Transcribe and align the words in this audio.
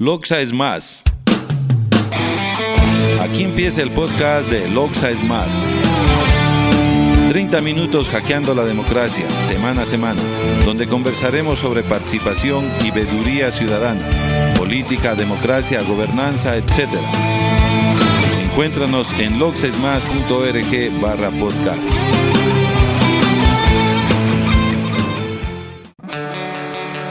Loxa 0.00 0.40
es 0.40 0.54
más. 0.54 1.04
Aquí 3.20 3.42
empieza 3.42 3.82
el 3.82 3.90
podcast 3.90 4.48
de 4.48 4.66
Loxa 4.70 5.10
es 5.10 5.22
más. 5.22 5.48
30 7.28 7.60
minutos 7.60 8.08
hackeando 8.08 8.54
la 8.54 8.64
democracia, 8.64 9.26
semana 9.46 9.82
a 9.82 9.84
semana, 9.84 10.22
donde 10.64 10.86
conversaremos 10.86 11.58
sobre 11.58 11.82
participación 11.82 12.64
y 12.82 12.90
veeduría 12.92 13.52
ciudadana, 13.52 14.08
política, 14.56 15.14
democracia, 15.14 15.82
gobernanza, 15.82 16.56
etc. 16.56 16.88
Encuéntranos 18.42 19.06
en 19.20 19.38
loxesmas.org 19.38 20.98
barra 21.02 21.30
podcast. 21.30 22.29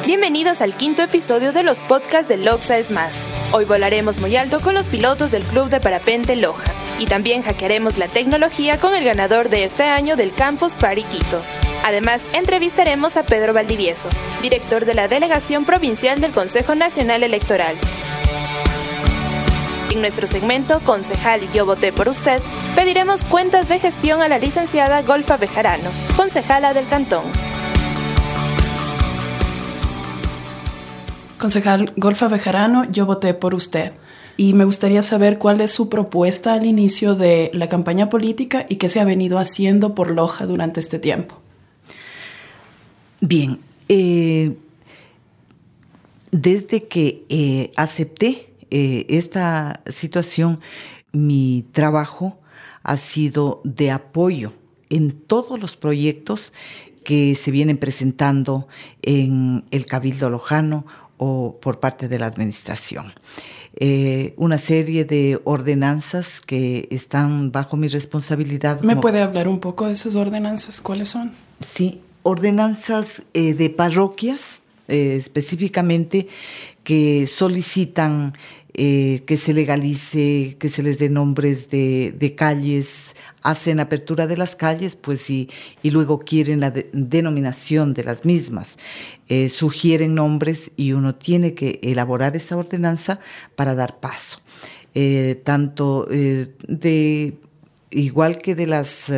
Bienvenidos 0.06 0.62
al 0.62 0.76
quinto 0.76 1.04
episodio 1.04 1.52
de 1.52 1.64
los 1.64 1.78
podcasts 1.80 2.28
de 2.30 2.38
Loxa 2.38 2.78
es 2.78 2.90
más. 2.90 3.12
Hoy 3.52 3.66
volaremos 3.66 4.18
muy 4.18 4.36
alto 4.38 4.60
con 4.62 4.74
los 4.74 4.88
pilotos 4.88 5.32
del 5.32 5.44
Club 5.44 5.70
de 5.70 5.80
Parapente 5.80 6.36
Loja 6.36 6.72
y 7.00 7.06
también 7.06 7.44
hackearemos 7.44 7.98
la 7.98 8.08
tecnología 8.08 8.78
con 8.78 8.96
el 8.96 9.04
ganador 9.04 9.50
de 9.50 9.66
este 9.66 9.84
año 9.84 10.16
del 10.16 10.34
Campus 10.34 10.74
Pariquito. 10.74 11.42
Además, 11.84 12.22
entrevistaremos 12.34 13.18
a 13.18 13.24
Pedro 13.24 13.54
Valdivieso, 13.54 14.10
director 14.42 14.86
de 14.86 14.94
la 14.94 15.08
Delegación 15.08 15.66
Provincial 15.66 16.20
del 16.22 16.32
Consejo 16.32 16.76
Nacional 16.76 17.24
Electoral. 17.24 17.76
En 19.92 20.02
nuestro 20.02 20.28
segmento 20.28 20.80
Concejal 20.82 21.50
Yo 21.52 21.66
voté 21.66 21.92
por 21.92 22.10
usted, 22.10 22.42
pediremos 22.76 23.24
cuentas 23.26 23.68
de 23.70 23.80
gestión 23.80 24.22
a 24.22 24.30
la 24.30 24.40
licenciada 24.40 25.02
Golfa 25.02 25.38
Bejarano, 25.38 25.90
concejala 26.16 26.74
del 26.74 26.88
Cantón. 26.88 27.49
Concejal 31.40 31.94
Golfa 31.96 32.28
Bejarano, 32.28 32.84
yo 32.92 33.06
voté 33.06 33.34
por 33.34 33.56
usted. 33.56 33.94
Y 34.38 34.54
me 34.54 34.66
gustaría 34.66 35.02
saber 35.02 35.38
cuál 35.38 35.62
es 35.62 35.72
su 35.72 35.90
propuesta 35.90 36.54
al 36.54 36.66
inicio 36.66 37.16
de 37.16 37.50
la 37.54 37.68
campaña 37.68 38.10
política 38.10 38.66
y 38.70 38.76
qué 38.76 38.90
se 38.90 39.00
ha 39.00 39.06
venido 39.06 39.40
haciendo 39.40 39.96
por 39.96 40.12
Loja 40.12 40.46
durante 40.46 40.80
este 40.80 41.00
tiempo. 41.00 41.42
Bien, 43.22 43.60
eh, 43.88 44.56
desde 46.32 46.88
que 46.88 47.26
eh, 47.30 47.72
acepté 47.76 48.54
eh, 48.70 49.06
esta 49.10 49.82
situación, 49.88 50.60
mi 51.12 51.66
trabajo 51.72 52.38
ha 52.84 52.98
sido 52.98 53.62
de 53.64 53.92
apoyo 53.92 54.54
en 54.90 55.12
todos 55.12 55.60
los 55.60 55.76
proyectos 55.76 56.54
que 57.04 57.36
se 57.36 57.52
vienen 57.52 57.78
presentando 57.78 58.68
en 59.02 59.66
el 59.72 59.86
Cabildo 59.86 60.30
Lojano 60.30 60.86
o 61.20 61.60
por 61.62 61.80
parte 61.80 62.08
de 62.08 62.18
la 62.18 62.26
administración. 62.26 63.14
Eh, 63.76 64.34
una 64.38 64.58
serie 64.58 65.06
de 65.06 65.40
ordenanzas 65.44 66.42
que 66.42 66.88
están 66.90 67.52
bajo 67.52 67.78
mi 67.78 67.88
responsabilidad. 67.88 68.82
¿Me 68.82 68.96
puede 68.96 69.22
hablar 69.22 69.48
un 69.48 69.60
poco 69.60 69.86
de 69.86 69.94
esas 69.94 70.16
ordenanzas? 70.16 70.82
¿Cuáles 70.82 71.10
son? 71.10 71.34
Sí, 71.60 72.02
ordenanzas 72.24 73.24
eh, 73.34 73.54
de 73.54 73.70
parroquias 73.70 74.62
eh, 74.88 75.16
específicamente 75.18 76.28
que 76.84 77.28
solicitan 77.28 78.34
que 78.72 79.38
se 79.38 79.54
legalice, 79.54 80.56
que 80.58 80.70
se 80.70 80.82
les 80.84 81.00
dé 81.00 81.10
nombres 81.10 81.70
de, 81.70 82.16
de 82.18 82.36
calles, 82.36 83.14
hacen 83.42 83.80
apertura 83.80 84.28
de 84.28 84.38
las 84.38 84.56
calles, 84.56 84.96
pues 84.96 85.30
y, 85.30 85.50
y 85.84 85.92
luego 85.92 86.20
quieren 86.20 86.60
la 86.60 86.72
denominación 86.72 87.94
de 87.94 88.04
las 88.04 88.26
mismas. 88.26 88.78
Eh, 89.28 89.50
sugieren 89.50 90.16
nombres 90.16 90.72
y 90.76 90.94
uno 90.94 91.16
tiene 91.16 91.54
que 91.54 91.80
elaborar 91.84 92.36
esa 92.36 92.58
ordenanza 92.58 93.20
para 93.56 93.76
dar 93.76 94.00
paso. 94.00 94.42
Eh, 94.96 95.40
tanto 95.44 96.08
eh, 96.10 96.56
de, 96.68 97.38
igual 97.92 98.40
que 98.40 98.56
de 98.56 98.68
las 98.68 99.12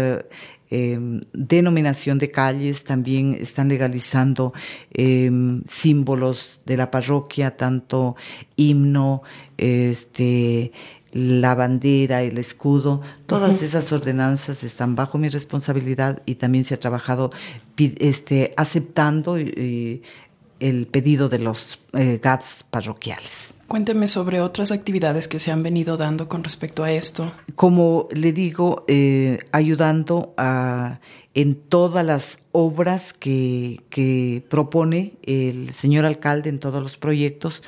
Em, 0.73 1.19
denominación 1.33 2.17
de 2.17 2.31
calles, 2.31 2.85
también 2.85 3.33
están 3.33 3.67
legalizando 3.67 4.53
em, 4.93 5.63
símbolos 5.67 6.61
de 6.65 6.77
la 6.77 6.89
parroquia, 6.89 7.57
tanto 7.57 8.15
himno, 8.55 9.21
este, 9.57 10.71
la 11.13 11.55
bandera, 11.55 12.23
el 12.23 12.37
escudo, 12.37 13.01
todas 13.25 13.61
esas 13.61 13.91
ordenanzas 13.91 14.63
están 14.63 14.95
bajo 14.95 15.17
mi 15.17 15.29
responsabilidad 15.29 16.21
y 16.25 16.35
también 16.35 16.63
se 16.63 16.75
ha 16.75 16.79
trabajado 16.79 17.31
este, 17.77 18.53
aceptando 18.57 19.37
el 19.37 20.87
pedido 20.91 21.29
de 21.29 21.39
los 21.39 21.79
eh, 21.93 22.19
GATS 22.21 22.65
parroquiales. 22.69 23.53
Cuénteme 23.71 24.09
sobre 24.09 24.41
otras 24.41 24.73
actividades 24.73 25.29
que 25.29 25.39
se 25.39 25.49
han 25.49 25.63
venido 25.63 25.95
dando 25.95 26.27
con 26.27 26.43
respecto 26.43 26.83
a 26.83 26.91
esto. 26.91 27.31
Como 27.55 28.09
le 28.11 28.33
digo, 28.33 28.83
eh, 28.89 29.39
ayudando 29.53 30.33
a, 30.35 30.99
en 31.33 31.55
todas 31.55 32.05
las 32.05 32.39
obras 32.51 33.13
que, 33.13 33.79
que, 33.89 34.43
propone 34.49 35.13
el 35.23 35.71
señor 35.71 36.03
alcalde 36.03 36.49
en 36.49 36.59
todos 36.59 36.83
los 36.83 36.97
proyectos, 36.97 37.63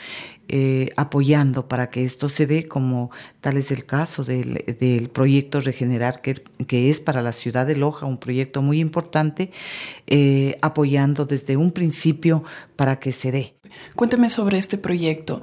eh, 0.50 0.90
apoyando 0.98 1.70
para 1.70 1.90
que 1.90 2.04
esto 2.04 2.28
se 2.28 2.48
dé, 2.48 2.68
como 2.68 3.10
tal 3.40 3.56
es 3.56 3.72
el 3.72 3.86
caso 3.86 4.26
del, 4.26 4.76
del 4.78 5.10
proyecto 5.10 5.62
Regenerar, 5.62 6.20
que, 6.20 6.44
que, 6.68 6.90
es 6.90 7.00
para 7.00 7.22
la 7.22 7.32
ciudad 7.32 7.66
de 7.66 7.78
Loja 7.78 8.06
un 8.06 8.18
proyecto 8.18 8.62
muy 8.62 8.82
importante, 8.82 9.52
eh, 10.08 10.58
apoyando 10.62 11.26
desde 11.26 11.56
un 11.56 11.72
principio 11.72 12.44
para 12.76 13.00
que 13.00 13.14
se 13.14 13.32
dé. 13.32 13.56
Cuénteme 13.96 14.30
sobre 14.30 14.58
este 14.58 14.78
proyecto 14.78 15.42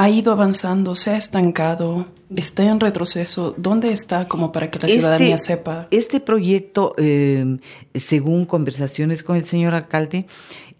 ha 0.00 0.08
ido 0.08 0.32
avanzando, 0.32 0.94
se 0.94 1.10
ha 1.10 1.16
estancado, 1.16 2.06
está 2.34 2.64
en 2.64 2.80
retroceso. 2.80 3.54
¿Dónde 3.58 3.92
está 3.92 4.28
como 4.28 4.50
para 4.50 4.70
que 4.70 4.78
la 4.78 4.88
ciudadanía 4.88 5.34
este, 5.34 5.46
sepa? 5.48 5.88
Este 5.90 6.20
proyecto, 6.20 6.94
eh, 6.96 7.58
según 7.94 8.46
conversaciones 8.46 9.22
con 9.22 9.36
el 9.36 9.44
señor 9.44 9.74
alcalde, 9.74 10.26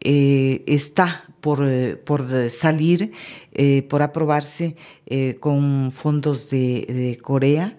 eh, 0.01 0.65
está 0.67 1.25
por, 1.41 1.61
eh, 1.63 1.97
por 1.97 2.51
salir, 2.51 3.13
eh, 3.53 3.83
por 3.89 4.03
aprobarse 4.03 4.77
eh, 5.07 5.37
con 5.41 5.91
fondos 5.93 6.51
de, 6.51 6.87
de 6.89 7.19
Corea. 7.21 7.77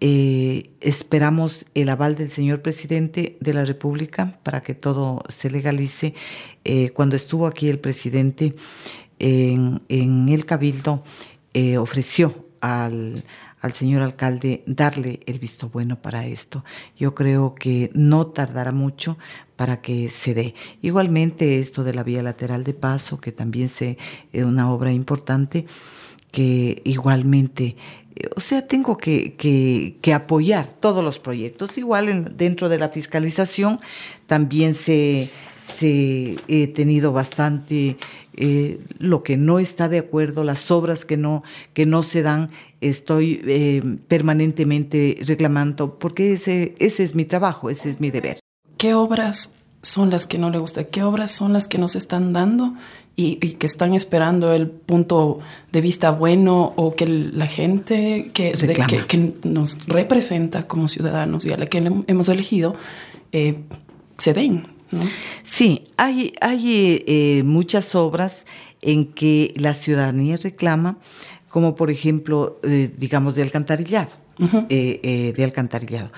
esperamos 0.00 1.64
el 1.74 1.88
aval 1.88 2.16
del 2.16 2.28
señor 2.28 2.60
presidente 2.60 3.36
de 3.38 3.52
la 3.52 3.64
República 3.64 4.40
para 4.42 4.60
que 4.60 4.74
todo 4.74 5.22
se 5.28 5.48
legalice. 5.48 6.14
cuando 6.94 7.14
estuvo 7.14 7.46
aquí 7.46 7.68
el 7.68 7.78
presidente, 7.78 8.52
en, 9.22 10.28
el 10.28 10.44
Cabildo 10.44 11.02
eh, 11.54 11.78
ofreció 11.78 12.46
al, 12.60 13.24
al 13.62 13.72
señor 13.72 14.02
alcalde 14.02 14.64
darle 14.66 15.20
el 15.26 15.38
visto 15.38 15.68
bueno 15.68 16.02
para 16.02 16.26
esto. 16.26 16.64
Yo 16.98 17.14
creo 17.14 17.54
que 17.54 17.90
no 17.94 18.26
tardará 18.26 18.72
mucho 18.72 19.16
para 19.56 19.80
que 19.80 20.10
se 20.10 20.34
dé. 20.34 20.54
Igualmente 20.82 21.60
esto 21.60 21.84
de 21.84 21.94
la 21.94 22.02
vía 22.02 22.22
lateral 22.22 22.64
de 22.64 22.74
paso, 22.74 23.20
que 23.20 23.30
también 23.30 23.70
es 24.32 24.44
una 24.44 24.70
obra 24.70 24.92
importante, 24.92 25.66
que 26.32 26.82
igualmente, 26.84 27.76
eh, 28.16 28.28
o 28.34 28.40
sea, 28.40 28.66
tengo 28.66 28.96
que, 28.96 29.34
que, 29.36 30.12
apoyar 30.12 30.66
todos 30.66 31.04
los 31.04 31.20
proyectos. 31.20 31.78
Igual 31.78 32.36
dentro 32.36 32.68
de 32.68 32.78
la 32.78 32.88
fiscalización 32.88 33.78
también 34.26 34.74
se, 34.74 35.30
se 35.64 36.36
he 36.48 36.66
tenido 36.68 37.12
bastante 37.12 37.96
eh, 38.34 38.80
lo 38.98 39.22
que 39.22 39.36
no 39.36 39.58
está 39.58 39.88
de 39.88 39.98
acuerdo, 39.98 40.44
las 40.44 40.70
obras 40.70 41.04
que 41.04 41.16
no, 41.16 41.42
que 41.74 41.86
no 41.86 42.02
se 42.02 42.22
dan, 42.22 42.50
estoy 42.80 43.40
eh, 43.46 43.82
permanentemente 44.08 45.18
reclamando, 45.26 45.98
porque 45.98 46.32
ese, 46.32 46.74
ese 46.78 47.04
es 47.04 47.14
mi 47.14 47.24
trabajo, 47.24 47.70
ese 47.70 47.90
es 47.90 48.00
mi 48.00 48.10
deber. 48.10 48.38
¿Qué 48.78 48.94
obras 48.94 49.56
son 49.82 50.10
las 50.10 50.26
que 50.26 50.38
no 50.38 50.50
le 50.50 50.58
gustan? 50.58 50.86
¿Qué 50.90 51.02
obras 51.02 51.32
son 51.32 51.52
las 51.52 51.68
que 51.68 51.78
nos 51.78 51.94
están 51.94 52.32
dando 52.32 52.74
y, 53.14 53.36
que 53.36 53.66
están 53.66 53.94
esperando 53.94 54.52
el 54.54 54.68
punto 54.68 55.40
de 55.70 55.80
vista 55.80 56.10
bueno 56.10 56.72
o 56.76 56.94
que 56.94 57.06
la 57.06 57.46
gente 57.46 58.30
que, 58.32 58.52
que, 58.52 59.34
nos 59.44 59.86
representa 59.86 60.66
como 60.66 60.88
ciudadanos 60.88 61.44
y 61.44 61.52
a 61.52 61.58
la 61.58 61.66
que 61.66 61.78
hemos 62.06 62.28
elegido 62.28 62.74
eh, 63.32 63.60
se 64.18 64.32
den? 64.32 64.62
Sí, 65.42 65.86
hay, 65.96 66.32
hay 66.40 67.02
eh, 67.06 67.42
muchas 67.44 67.94
obras 67.94 68.46
en 68.80 69.12
que 69.12 69.54
la 69.56 69.74
ciudadanía 69.74 70.36
reclama, 70.36 70.98
como 71.48 71.74
por 71.74 71.90
ejemplo, 71.90 72.60
eh, 72.62 72.90
digamos, 72.96 73.34
de 73.36 73.42
alcantarillado, 73.42 74.10
eh, 74.68 75.32
de 75.36 75.44
alcantarillado. 75.44 76.10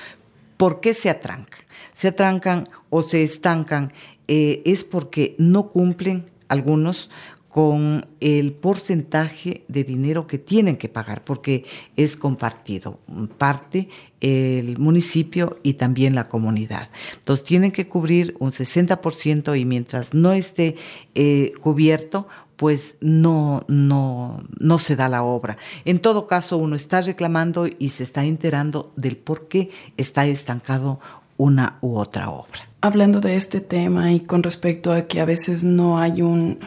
¿Por 0.56 0.80
qué 0.80 0.94
se 0.94 1.10
atrancan? 1.10 1.60
Se 1.92 2.08
atrancan 2.08 2.64
o 2.90 3.02
se 3.02 3.22
estancan 3.22 3.92
es 4.26 4.84
porque 4.84 5.34
no 5.38 5.68
cumplen 5.68 6.26
algunos 6.48 7.10
con 7.54 8.04
el 8.18 8.50
porcentaje 8.50 9.62
de 9.68 9.84
dinero 9.84 10.26
que 10.26 10.38
tienen 10.38 10.76
que 10.76 10.88
pagar, 10.88 11.22
porque 11.22 11.64
es 11.94 12.16
compartido, 12.16 12.98
parte 13.38 13.88
el 14.20 14.76
municipio 14.78 15.56
y 15.62 15.74
también 15.74 16.16
la 16.16 16.28
comunidad. 16.28 16.90
Entonces 17.14 17.44
tienen 17.44 17.70
que 17.70 17.86
cubrir 17.86 18.34
un 18.40 18.50
60% 18.50 19.56
y 19.56 19.64
mientras 19.66 20.14
no 20.14 20.32
esté 20.32 20.74
eh, 21.14 21.52
cubierto, 21.60 22.26
pues 22.56 22.96
no, 23.00 23.62
no, 23.68 24.42
no 24.58 24.78
se 24.80 24.96
da 24.96 25.08
la 25.08 25.22
obra. 25.22 25.56
En 25.84 26.00
todo 26.00 26.26
caso, 26.26 26.56
uno 26.56 26.74
está 26.74 27.02
reclamando 27.02 27.68
y 27.68 27.90
se 27.90 28.02
está 28.02 28.24
enterando 28.24 28.92
del 28.96 29.16
por 29.16 29.46
qué 29.46 29.70
está 29.96 30.26
estancado 30.26 30.98
una 31.36 31.78
u 31.82 31.98
otra 31.98 32.30
obra. 32.30 32.68
Hablando 32.80 33.20
de 33.20 33.36
este 33.36 33.60
tema 33.60 34.12
y 34.12 34.20
con 34.20 34.42
respecto 34.42 34.92
a 34.92 35.02
que 35.02 35.20
a 35.20 35.24
veces 35.24 35.64
no 35.64 35.98
hay 35.98 36.20
un, 36.20 36.58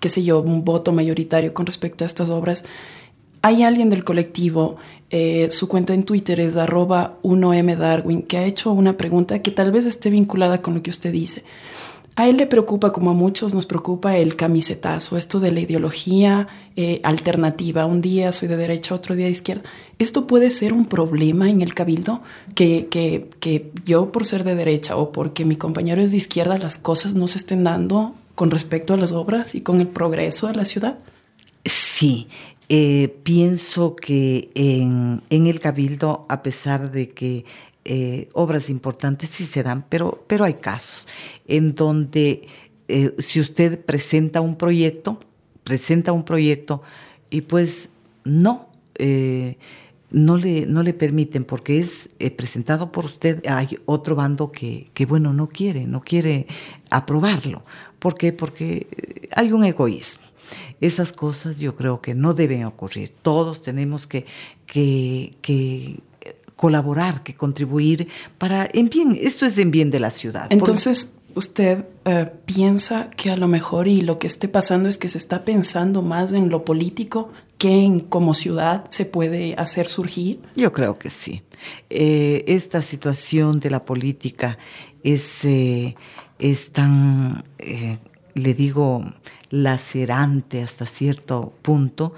qué 0.00 0.08
sé 0.08 0.22
yo, 0.22 0.40
un 0.40 0.64
voto 0.64 0.92
mayoritario 0.92 1.54
con 1.54 1.66
respecto 1.66 2.04
a 2.04 2.06
estas 2.06 2.30
obras, 2.30 2.64
hay 3.42 3.62
alguien 3.62 3.88
del 3.88 4.04
colectivo, 4.04 4.76
eh, 5.10 5.48
su 5.50 5.68
cuenta 5.68 5.94
en 5.94 6.04
Twitter 6.04 6.40
es 6.40 6.56
arroba 6.56 7.18
1M 7.22 7.76
Darwin, 7.76 8.22
que 8.22 8.36
ha 8.38 8.44
hecho 8.44 8.72
una 8.72 8.96
pregunta 8.96 9.42
que 9.42 9.50
tal 9.50 9.70
vez 9.70 9.86
esté 9.86 10.10
vinculada 10.10 10.60
con 10.60 10.74
lo 10.74 10.82
que 10.82 10.90
usted 10.90 11.12
dice. 11.12 11.44
A 12.16 12.26
él 12.26 12.36
le 12.36 12.48
preocupa, 12.48 12.90
como 12.90 13.10
a 13.10 13.14
muchos 13.14 13.54
nos 13.54 13.64
preocupa, 13.64 14.16
el 14.16 14.34
camisetazo, 14.34 15.16
esto 15.16 15.38
de 15.38 15.52
la 15.52 15.60
ideología 15.60 16.48
eh, 16.74 17.00
alternativa. 17.04 17.86
Un 17.86 18.00
día 18.00 18.32
soy 18.32 18.48
de 18.48 18.56
derecha, 18.56 18.92
otro 18.92 19.14
día 19.14 19.26
de 19.26 19.30
izquierda. 19.30 19.62
¿Esto 20.00 20.26
puede 20.26 20.50
ser 20.50 20.72
un 20.72 20.86
problema 20.86 21.48
en 21.48 21.62
el 21.62 21.74
cabildo? 21.74 22.20
Que, 22.56 22.88
que, 22.90 23.30
que 23.38 23.70
yo 23.84 24.10
por 24.10 24.26
ser 24.26 24.42
de 24.42 24.56
derecha 24.56 24.96
o 24.96 25.12
porque 25.12 25.44
mi 25.44 25.54
compañero 25.54 26.02
es 26.02 26.10
de 26.10 26.16
izquierda, 26.16 26.58
las 26.58 26.76
cosas 26.76 27.14
no 27.14 27.28
se 27.28 27.38
estén 27.38 27.62
dando 27.62 28.16
con 28.38 28.52
respecto 28.52 28.94
a 28.94 28.96
las 28.96 29.10
obras 29.10 29.56
y 29.56 29.62
con 29.62 29.80
el 29.80 29.88
progreso 29.88 30.46
de 30.46 30.54
la 30.54 30.64
ciudad. 30.64 30.96
Sí, 31.64 32.28
eh, 32.68 33.12
pienso 33.24 33.96
que 33.96 34.52
en, 34.54 35.20
el 35.28 35.58
cabildo, 35.58 36.24
a 36.28 36.40
pesar 36.44 36.92
de 36.92 37.08
que 37.08 37.44
eh, 37.84 38.28
obras 38.34 38.70
importantes 38.70 39.30
sí 39.30 39.44
se 39.44 39.64
dan, 39.64 39.84
pero, 39.88 40.24
pero 40.28 40.44
hay 40.44 40.54
casos 40.54 41.08
en 41.48 41.74
donde 41.74 42.46
eh, 42.86 43.12
si 43.18 43.40
usted 43.40 43.84
presenta 43.84 44.40
un 44.40 44.54
proyecto, 44.54 45.18
presenta 45.64 46.12
un 46.12 46.24
proyecto 46.24 46.80
y 47.30 47.40
pues 47.40 47.88
no, 48.22 48.68
eh, 48.98 49.58
no, 50.12 50.36
le, 50.36 50.64
no 50.64 50.84
le 50.84 50.94
permiten 50.94 51.42
porque 51.42 51.80
es 51.80 52.10
presentado 52.36 52.92
por 52.92 53.04
usted, 53.04 53.44
hay 53.48 53.80
otro 53.84 54.14
bando 54.14 54.52
que, 54.52 54.90
que, 54.94 55.06
bueno, 55.06 55.34
no 55.34 55.48
quiere, 55.48 55.88
no 55.88 56.02
quiere 56.02 56.46
aprobarlo. 56.88 57.64
¿Por 57.98 58.14
qué? 58.14 58.32
Porque 58.32 59.28
hay 59.34 59.52
un 59.52 59.64
egoísmo. 59.64 60.22
Esas 60.80 61.12
cosas 61.12 61.58
yo 61.58 61.76
creo 61.76 62.00
que 62.00 62.14
no 62.14 62.34
deben 62.34 62.64
ocurrir. 62.64 63.12
Todos 63.22 63.60
tenemos 63.62 64.06
que, 64.06 64.24
que, 64.66 65.36
que 65.42 66.00
colaborar, 66.56 67.22
que 67.22 67.34
contribuir 67.34 68.08
para, 68.38 68.68
en 68.72 68.88
bien, 68.88 69.16
esto 69.20 69.46
es 69.46 69.58
en 69.58 69.70
bien 69.70 69.90
de 69.90 70.00
la 70.00 70.10
ciudad. 70.10 70.46
Entonces, 70.50 71.14
usted 71.34 71.84
eh, 72.04 72.30
piensa 72.44 73.10
que 73.10 73.30
a 73.30 73.36
lo 73.36 73.48
mejor 73.48 73.88
y 73.88 74.00
lo 74.00 74.18
que 74.18 74.26
esté 74.26 74.48
pasando 74.48 74.88
es 74.88 74.98
que 74.98 75.08
se 75.08 75.18
está 75.18 75.44
pensando 75.44 76.02
más 76.02 76.32
en 76.32 76.48
lo 76.48 76.64
político 76.64 77.30
que 77.58 77.82
en 77.82 78.00
como 78.00 78.34
ciudad 78.34 78.84
se 78.90 79.04
puede 79.04 79.54
hacer 79.56 79.88
surgir? 79.88 80.40
Yo 80.56 80.72
creo 80.72 80.98
que 80.98 81.10
sí. 81.10 81.42
Eh, 81.90 82.44
esta 82.46 82.82
situación 82.82 83.60
de 83.60 83.70
la 83.70 83.84
política 83.84 84.58
es, 85.02 85.44
eh, 85.44 85.96
es 86.38 86.72
tan, 86.72 87.44
le 88.34 88.54
digo, 88.54 89.04
lacerante 89.50 90.62
hasta 90.62 90.86
cierto 90.86 91.52
punto 91.62 92.14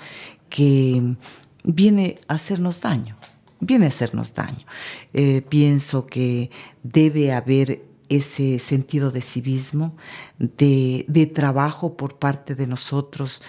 que 0.49 1.17
viene 1.65 2.21
a 2.29 2.35
hacernos 2.35 2.81
daño 2.81 3.17
viene 3.61 3.85
a 3.85 3.89
hacernos 3.89 4.35
daño. 4.35 4.65
Eh, 5.13 5.43
pienso 5.49 6.07
que 6.07 6.51
debe 6.83 7.33
haber 7.33 7.85
ese 8.09 8.59
sentido 8.59 9.13
de 9.13 9.23
civismo, 9.23 9.97
de, 10.39 11.31
trabajo 11.33 11.97
por 11.97 12.19
parte 12.19 12.57
de 12.57 12.67
nosotros, 12.67 13.41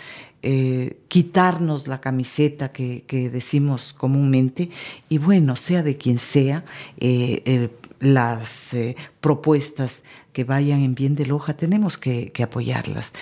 eh, 0.43 0.99
quitarnos 1.07 1.87
la 1.87 1.99
camiseta 1.99 2.71
que, 2.71 3.03
decimos 3.31 3.93
comúnmente 3.93 4.69
y 5.09 5.17
bueno, 5.17 5.55
sea 5.55 5.81
de 5.81 5.97
quien 5.97 6.19
sea, 6.19 6.63
eh, 6.97 7.69
las 8.01 8.75
propuestas 9.21 10.03
que 10.33 10.43
vayan 10.43 10.81
en 10.81 10.95
bien 10.95 11.15
de 11.15 11.25
Loja 11.25 11.55
tenemos 11.55 11.97
que, 11.97 12.31
que 12.31 12.43
apoyarlas, 12.43 13.13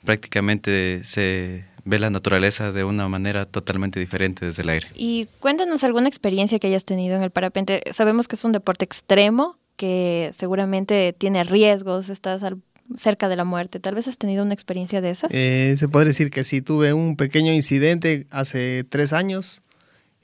Prácticamente 0.03 1.03
se 1.03 1.65
ve 1.85 1.99
la 1.99 2.09
naturaleza 2.09 2.71
de 2.71 2.83
una 2.83 3.07
manera 3.07 3.45
totalmente 3.45 3.99
diferente 3.99 4.45
desde 4.45 4.63
el 4.63 4.69
aire. 4.69 4.87
Y 4.95 5.27
cuéntanos 5.39 5.83
alguna 5.83 6.09
experiencia 6.09 6.59
que 6.59 6.67
hayas 6.67 6.83
tenido 6.83 7.15
en 7.15 7.23
el 7.23 7.29
parapente. 7.29 7.81
Sabemos 7.91 8.27
que 8.27 8.35
es 8.35 8.43
un 8.43 8.51
deporte 8.51 8.83
extremo, 8.83 9.57
que 9.77 10.31
seguramente 10.33 11.13
tiene 11.17 11.43
riesgos, 11.43 12.09
estás 12.09 12.43
al 12.43 12.57
cerca 12.97 13.29
de 13.29 13.35
la 13.35 13.43
muerte. 13.43 13.79
¿Tal 13.79 13.95
vez 13.95 14.07
has 14.07 14.17
tenido 14.17 14.43
una 14.43 14.53
experiencia 14.53 15.01
de 15.01 15.09
esas? 15.09 15.31
Eh, 15.33 15.75
se 15.77 15.87
puede 15.87 16.07
decir 16.07 16.29
que 16.29 16.43
sí, 16.43 16.61
tuve 16.61 16.93
un 16.93 17.15
pequeño 17.15 17.51
incidente 17.53 18.27
hace 18.29 18.83
tres 18.83 19.13
años, 19.13 19.61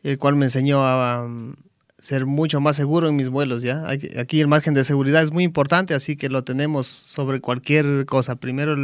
el 0.03 0.18
cual 0.18 0.36
me 0.36 0.46
enseñó 0.46 0.86
a 0.86 1.25
um, 1.25 1.53
ser 2.01 2.25
mucho 2.25 2.60
más 2.60 2.75
seguro 2.75 3.08
en 3.08 3.15
mis 3.15 3.29
vuelos. 3.29 3.63
¿ya? 3.63 3.88
Aquí 3.88 4.41
el 4.41 4.50
margen 4.50 4.74
de 4.74 4.84
seguridad 4.84 5.24
es 5.24 5.31
muy 5.31 5.46
importante, 5.46 5.93
así 5.93 6.17
que 6.17 6.27
lo 6.27 6.43
tenemos 6.43 6.88
sobre 6.88 7.39
cualquier 7.39 8.05
cosa. 8.05 8.36
Primero 8.36 8.75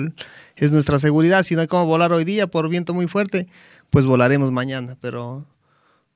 es 0.56 0.72
nuestra 0.72 0.98
seguridad, 1.00 1.44
si 1.44 1.56
no 1.56 1.62
hay 1.62 1.68
cómo 1.68 1.86
volar 1.86 2.14
hoy 2.14 2.24
día 2.24 2.48
por 2.48 2.70
viento 2.70 2.94
muy 2.94 3.08
fuerte, 3.08 3.48
pues 3.90 4.06
volaremos 4.06 4.52
mañana, 4.52 4.96
pero 5.02 5.46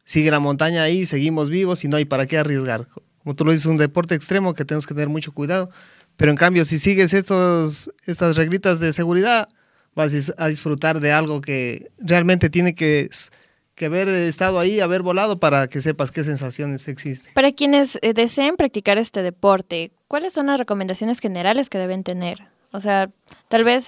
sigue 0.05 0.31
la 0.31 0.39
montaña 0.39 0.84
ahí, 0.84 1.05
seguimos 1.05 1.50
vivos 1.50 1.84
y 1.84 1.89
no 1.89 1.98
hay 1.98 2.05
para 2.05 2.25
qué 2.25 2.38
arriesgar. 2.38 2.88
Como 3.24 3.36
tú 3.36 3.43
lo 3.43 3.51
dices, 3.51 3.65
es 3.65 3.72
un 3.72 3.77
deporte 3.77 4.15
extremo 4.15 4.53
que 4.53 4.63
tenemos 4.63 4.88
que 4.88 4.93
tener 4.93 5.10
mucho 5.10 5.34
cuidado 5.34 5.70
pero 6.22 6.31
en 6.31 6.38
cambio, 6.38 6.65
si 6.65 6.77
sigues 6.77 7.13
estos, 7.15 7.91
estas 8.05 8.36
reglitas 8.36 8.79
de 8.79 8.93
seguridad, 8.93 9.50
vas 9.96 10.31
a 10.38 10.48
disfrutar 10.48 11.00
de 11.00 11.12
algo 11.12 11.41
que 11.41 11.91
realmente 11.98 12.51
tiene 12.51 12.75
que, 12.75 13.10
que 13.81 13.88
haber 13.88 14.09
estado 14.09 14.59
ahí, 14.59 14.79
haber 14.79 15.01
volado 15.01 15.39
para 15.39 15.67
que 15.67 15.81
sepas 15.81 16.11
qué 16.11 16.23
sensaciones 16.23 16.88
existen. 16.88 17.33
Para 17.33 17.51
quienes 17.51 17.97
eh, 18.03 18.13
deseen 18.13 18.55
practicar 18.55 19.00
este 19.00 19.23
deporte, 19.23 19.91
¿cuáles 20.07 20.33
son 20.33 20.45
las 20.45 20.59
recomendaciones 20.59 21.17
generales 21.17 21.67
que 21.67 21.79
deben 21.79 22.03
tener? 22.03 22.47
O 22.73 22.79
sea, 22.79 23.09
tal 23.47 23.63
vez 23.63 23.88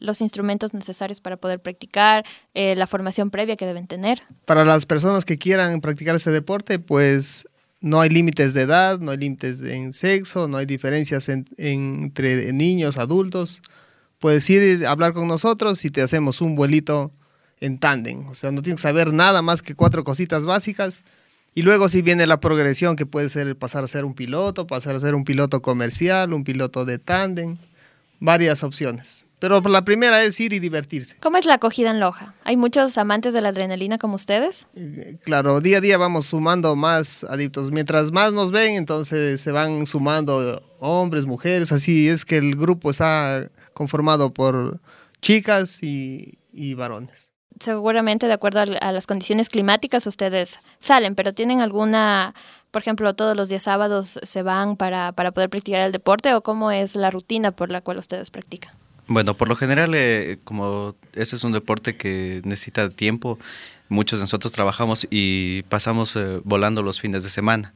los 0.00 0.20
instrumentos 0.22 0.74
necesarios 0.74 1.20
para 1.20 1.36
poder 1.36 1.60
practicar, 1.60 2.24
eh, 2.54 2.74
la 2.74 2.88
formación 2.88 3.30
previa 3.30 3.54
que 3.54 3.64
deben 3.64 3.86
tener. 3.86 4.22
Para 4.44 4.64
las 4.64 4.86
personas 4.86 5.24
que 5.24 5.38
quieran 5.38 5.80
practicar 5.80 6.16
este 6.16 6.32
deporte, 6.32 6.80
pues 6.80 7.46
no 7.80 8.00
hay 8.00 8.10
límites 8.10 8.54
de 8.54 8.62
edad, 8.62 8.98
no 8.98 9.12
hay 9.12 9.18
límites 9.18 9.60
en 9.60 9.92
sexo, 9.92 10.48
no 10.48 10.56
hay 10.56 10.66
diferencias 10.66 11.28
entre 11.28 12.52
niños, 12.52 12.98
adultos. 12.98 13.62
Puedes 14.18 14.50
ir 14.50 14.84
a 14.84 14.90
hablar 14.90 15.12
con 15.12 15.28
nosotros 15.28 15.84
y 15.84 15.90
te 15.90 16.02
hacemos 16.02 16.40
un 16.40 16.56
vuelito 16.56 17.12
en 17.60 17.78
tándem. 17.78 18.28
O 18.28 18.34
sea, 18.34 18.50
no 18.50 18.62
tienes 18.62 18.80
que 18.80 18.88
saber 18.88 19.12
nada 19.12 19.42
más 19.42 19.62
que 19.62 19.74
cuatro 19.74 20.04
cositas 20.04 20.46
básicas. 20.46 21.04
Y 21.54 21.62
luego 21.62 21.88
sí 21.88 22.02
viene 22.02 22.26
la 22.26 22.40
progresión 22.40 22.94
que 22.94 23.06
puede 23.06 23.28
ser 23.28 23.56
pasar 23.56 23.82
a 23.82 23.88
ser 23.88 24.04
un 24.04 24.14
piloto, 24.14 24.66
pasar 24.66 24.94
a 24.94 25.00
ser 25.00 25.14
un 25.14 25.24
piloto 25.24 25.62
comercial, 25.62 26.32
un 26.32 26.44
piloto 26.44 26.84
de 26.84 26.98
tándem 26.98 27.56
varias 28.20 28.62
opciones. 28.64 29.26
Pero 29.38 29.60
la 29.60 29.82
primera 29.82 30.22
es 30.24 30.40
ir 30.40 30.52
y 30.52 30.58
divertirse. 30.58 31.16
¿Cómo 31.20 31.36
es 31.36 31.46
la 31.46 31.54
acogida 31.54 31.90
en 31.90 32.00
Loja? 32.00 32.34
¿Hay 32.42 32.56
muchos 32.56 32.98
amantes 32.98 33.32
de 33.32 33.40
la 33.40 33.50
adrenalina 33.50 33.96
como 33.96 34.16
ustedes? 34.16 34.66
Eh, 34.74 35.16
claro, 35.22 35.60
día 35.60 35.78
a 35.78 35.80
día 35.80 35.96
vamos 35.96 36.26
sumando 36.26 36.74
más 36.74 37.22
adictos. 37.22 37.70
Mientras 37.70 38.10
más 38.10 38.32
nos 38.32 38.50
ven, 38.50 38.74
entonces 38.74 39.40
se 39.40 39.52
van 39.52 39.86
sumando 39.86 40.60
hombres, 40.80 41.24
mujeres. 41.24 41.70
Así 41.70 42.08
es 42.08 42.24
que 42.24 42.36
el 42.36 42.56
grupo 42.56 42.90
está 42.90 43.48
conformado 43.74 44.34
por 44.34 44.80
chicas 45.22 45.84
y, 45.84 46.36
varones. 46.74 47.27
Seguramente 47.60 48.26
de 48.26 48.32
acuerdo 48.32 48.60
a 48.60 48.92
las 48.92 49.06
condiciones 49.06 49.48
climáticas 49.48 50.06
ustedes 50.06 50.60
salen, 50.78 51.14
pero 51.14 51.32
¿tienen 51.32 51.60
alguna 51.60 52.34
por 52.70 52.82
ejemplo, 52.82 53.14
todos 53.14 53.36
los 53.36 53.48
días 53.48 53.62
sábados 53.62 54.20
se 54.22 54.42
van 54.42 54.76
para, 54.76 55.12
para 55.12 55.32
poder 55.32 55.48
practicar 55.48 55.80
el 55.80 55.92
deporte 55.92 56.34
o 56.34 56.42
cómo 56.42 56.70
es 56.70 56.96
la 56.96 57.10
rutina 57.10 57.50
por 57.50 57.70
la 57.70 57.80
cual 57.80 57.98
ustedes 57.98 58.30
practican? 58.30 58.74
Bueno, 59.06 59.34
por 59.34 59.48
lo 59.48 59.56
general, 59.56 59.92
eh, 59.94 60.38
como 60.44 60.94
ese 61.14 61.36
es 61.36 61.44
un 61.44 61.52
deporte 61.52 61.96
que 61.96 62.42
necesita 62.44 62.90
tiempo, 62.90 63.38
muchos 63.88 64.18
de 64.18 64.24
nosotros 64.24 64.52
trabajamos 64.52 65.06
y 65.10 65.62
pasamos 65.62 66.14
eh, 66.16 66.40
volando 66.44 66.82
los 66.82 67.00
fines 67.00 67.24
de 67.24 67.30
semana. 67.30 67.72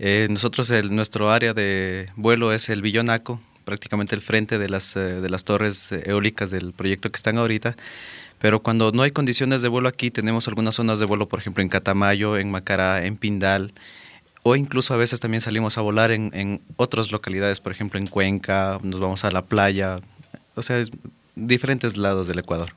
Eh, 0.00 0.26
nosotros, 0.28 0.70
el, 0.70 0.94
nuestro 0.94 1.30
área 1.30 1.54
de 1.54 2.10
vuelo 2.16 2.52
es 2.52 2.68
el 2.68 2.82
Villonaco, 2.82 3.40
prácticamente 3.66 4.14
el 4.14 4.22
frente 4.22 4.56
de 4.56 4.70
las, 4.70 4.94
de 4.94 5.28
las 5.28 5.44
torres 5.44 5.92
eólicas 5.92 6.50
del 6.50 6.72
proyecto 6.72 7.10
que 7.10 7.16
están 7.16 7.36
ahorita. 7.36 7.76
Pero 8.38 8.62
cuando 8.62 8.92
no 8.92 9.02
hay 9.02 9.10
condiciones 9.10 9.60
de 9.60 9.68
vuelo 9.68 9.88
aquí, 9.88 10.10
tenemos 10.10 10.48
algunas 10.48 10.76
zonas 10.76 10.98
de 10.98 11.04
vuelo, 11.04 11.28
por 11.28 11.40
ejemplo, 11.40 11.62
en 11.62 11.68
Catamayo, 11.68 12.38
en 12.38 12.50
Macará, 12.50 13.04
en 13.04 13.18
Pindal, 13.18 13.74
o 14.42 14.56
incluso 14.56 14.94
a 14.94 14.96
veces 14.96 15.20
también 15.20 15.40
salimos 15.42 15.76
a 15.76 15.82
volar 15.82 16.12
en, 16.12 16.30
en 16.32 16.62
otras 16.76 17.12
localidades, 17.12 17.60
por 17.60 17.72
ejemplo 17.72 17.98
en 17.98 18.06
Cuenca, 18.06 18.78
nos 18.82 19.00
vamos 19.00 19.24
a 19.24 19.30
la 19.30 19.42
playa, 19.42 19.96
o 20.54 20.62
sea, 20.62 20.82
diferentes 21.34 21.96
lados 21.96 22.28
del 22.28 22.38
Ecuador. 22.38 22.72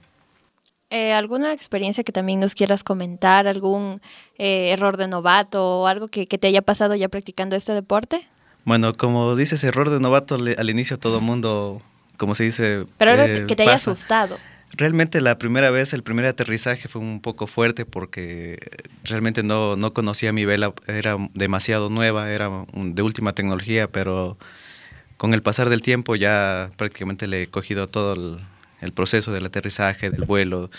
Eh, 0.92 1.14
¿Alguna 1.14 1.54
experiencia 1.54 2.04
que 2.04 2.12
también 2.12 2.40
nos 2.40 2.56
quieras 2.56 2.84
comentar? 2.84 3.48
¿Algún 3.48 4.02
eh, 4.40 4.72
error 4.72 4.98
de 4.98 5.08
novato 5.08 5.82
o 5.82 5.88
algo 5.88 6.08
que, 6.08 6.26
te 6.26 6.48
haya 6.48 6.64
pasado 6.64 6.96
ya 6.96 7.10
practicando 7.10 7.56
este 7.56 7.74
deporte? 7.74 8.28
Bueno, 8.70 8.94
como 8.94 9.36
dices, 9.36 9.64
error 9.64 9.90
de 9.90 10.00
novato 10.00 10.36
al, 10.36 10.70
inicio 10.70 11.00
todo 11.00 11.18
el 11.18 11.24
mundo, 11.24 11.82
como 12.18 12.36
se 12.36 12.44
dice... 12.44 12.86
Pero 13.00 13.14
algo 13.14 13.48
que 13.48 13.56
te 13.56 13.64
haya 13.64 13.74
asustado. 13.74 14.38
Realmente 14.74 15.22
la 15.22 15.40
primera 15.40 15.72
vez, 15.72 15.92
el 15.96 16.04
primer 16.04 16.28
aterrizaje 16.28 16.88
fue 16.88 17.02
un 17.02 17.20
poco 17.20 17.48
fuerte 17.48 17.88
porque 17.88 18.60
realmente 19.04 19.42
no, 19.42 19.76
no 19.76 19.92
conocía 19.92 20.32
mi 20.34 20.46
vela, 20.46 20.72
era 20.86 21.16
demasiado 21.34 21.90
nueva, 21.90 22.30
era 22.30 22.52
de 22.72 23.02
última 23.02 23.34
tecnología, 23.34 23.88
pero 23.88 24.38
con 25.18 25.34
el 25.34 25.42
pasar 25.42 25.70
del 25.70 25.82
tiempo 25.82 26.16
ya 26.16 26.70
prácticamente 26.78 27.26
le 27.26 27.42
he 27.42 27.48
cogido 27.48 27.88
todo 27.88 28.14
el, 28.14 28.40
el 28.82 28.92
proceso 28.92 29.32
del 29.32 29.48
aterrizaje, 29.48 30.12
del 30.12 30.26
vuelo, 30.26 30.70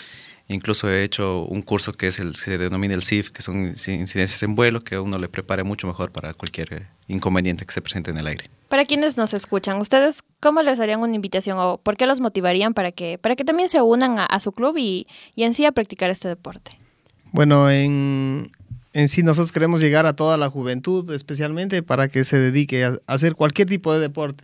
Incluso 0.51 0.89
he 0.89 1.03
hecho 1.03 1.45
un 1.45 1.61
curso 1.61 1.93
que 1.93 2.07
es 2.07 2.19
el, 2.19 2.35
se 2.35 2.57
denomina 2.57 2.93
el 2.93 3.03
CIF, 3.03 3.29
que 3.29 3.41
son 3.41 3.67
incidencias 3.67 4.43
en 4.43 4.55
vuelo, 4.55 4.83
que 4.83 4.95
a 4.95 5.01
uno 5.01 5.17
le 5.17 5.29
prepare 5.29 5.63
mucho 5.63 5.87
mejor 5.87 6.11
para 6.11 6.33
cualquier 6.33 6.73
eh, 6.73 6.87
inconveniente 7.07 7.65
que 7.65 7.73
se 7.73 7.81
presente 7.81 8.11
en 8.11 8.17
el 8.17 8.27
aire. 8.27 8.49
Para 8.67 8.83
quienes 8.83 9.15
nos 9.15 9.33
escuchan, 9.33 9.77
¿ustedes 9.77 10.19
cómo 10.41 10.61
les 10.61 10.79
harían 10.81 10.99
una 10.99 11.15
invitación 11.15 11.57
o 11.57 11.77
por 11.77 11.95
qué 11.95 12.05
los 12.05 12.19
motivarían 12.19 12.73
para 12.73 12.91
que, 12.91 13.17
para 13.17 13.37
que 13.37 13.45
también 13.45 13.69
se 13.69 13.81
unan 13.81 14.17
a, 14.19 14.39
su 14.41 14.51
club 14.51 14.77
y, 14.77 15.07
y, 15.35 15.43
en 15.43 15.53
sí 15.53 15.65
a 15.65 15.71
practicar 15.71 16.09
este 16.09 16.27
deporte? 16.27 16.77
Bueno, 17.31 17.69
en, 17.69 18.51
en 18.93 19.07
sí 19.07 19.23
nosotros 19.23 19.53
queremos 19.53 19.79
llegar 19.79 20.05
a 20.05 20.17
toda 20.17 20.37
la 20.37 20.49
juventud, 20.49 21.13
especialmente 21.13 21.81
para 21.81 22.09
que 22.09 22.25
se 22.25 22.37
dedique 22.37 22.83
a, 22.83 22.97
hacer 23.07 23.35
cualquier 23.35 23.69
tipo 23.69 23.93
de 23.93 23.99
deporte. 23.99 24.43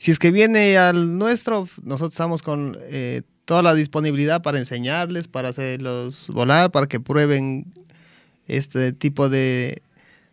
Si 0.00 0.10
es 0.10 0.18
que 0.18 0.30
viene 0.30 0.78
al 0.78 1.18
nuestro, 1.18 1.68
nosotros 1.82 2.12
estamos 2.12 2.40
con 2.40 2.78
eh, 2.80 3.20
toda 3.44 3.62
la 3.62 3.74
disponibilidad 3.74 4.40
para 4.40 4.58
enseñarles, 4.58 5.28
para 5.28 5.50
hacerlos 5.50 6.28
volar, 6.28 6.70
para 6.70 6.86
que 6.86 7.00
prueben 7.00 7.66
este 8.46 8.94
tipo 8.94 9.28
de, 9.28 9.82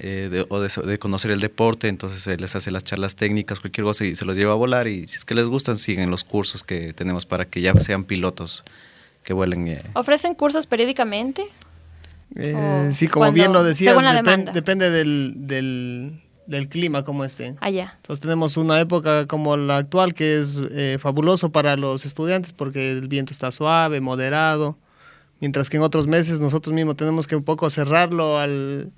o 0.48 0.60
de, 0.60 0.98
conocer 0.98 1.30
el 1.30 1.40
deporte, 1.40 1.88
entonces 1.88 2.40
les 2.40 2.56
hace 2.56 2.70
las 2.70 2.84
charlas 2.84 3.16
técnicas, 3.16 3.60
cualquier 3.60 3.84
cosa 3.84 4.06
y 4.06 4.14
se 4.14 4.24
los 4.24 4.36
lleva 4.36 4.52
a 4.52 4.56
volar 4.56 4.88
y 4.88 5.06
si 5.06 5.16
es 5.16 5.26
que 5.26 5.34
les 5.34 5.46
gustan, 5.46 5.76
siguen 5.76 6.10
los 6.10 6.24
cursos 6.24 6.64
que 6.64 6.94
tenemos 6.94 7.26
para 7.26 7.44
que 7.44 7.60
ya 7.60 7.74
sean 7.80 8.04
pilotos 8.04 8.64
que 9.24 9.34
vuelen. 9.34 9.82
¿Ofrecen 9.92 10.34
cursos 10.34 10.66
periódicamente? 10.66 11.44
sí, 12.92 13.08
como 13.08 13.30
bien 13.30 13.52
lo 13.52 13.62
decías, 13.62 13.94
depende 14.54 14.88
del, 14.88 15.34
del, 16.46 16.68
clima 16.70 17.04
como 17.04 17.26
esté. 17.26 17.56
Allá. 17.60 17.90
Ah, 17.92 17.96
entonces 17.96 18.22
tenemos 18.22 18.56
una 18.56 18.80
época 18.80 19.26
como 19.26 19.58
la 19.58 19.76
actual 19.76 20.14
que 20.14 20.40
es 20.40 20.62
fabuloso 20.98 21.52
para 21.52 21.76
los 21.76 22.06
estudiantes 22.06 22.54
porque 22.54 22.92
el 22.92 23.08
viento 23.08 23.34
está 23.34 23.52
suave, 23.52 24.00
moderado 24.00 24.78
mientras 25.42 25.68
que 25.68 25.76
en 25.76 25.82
otros 25.82 26.06
meses 26.06 26.38
nosotros 26.38 26.72
mismos 26.72 26.96
tenemos 26.96 27.26
que 27.26 27.34
un 27.34 27.42
poco 27.42 27.68
cerrarlo 27.68 28.38
al, 28.38 28.92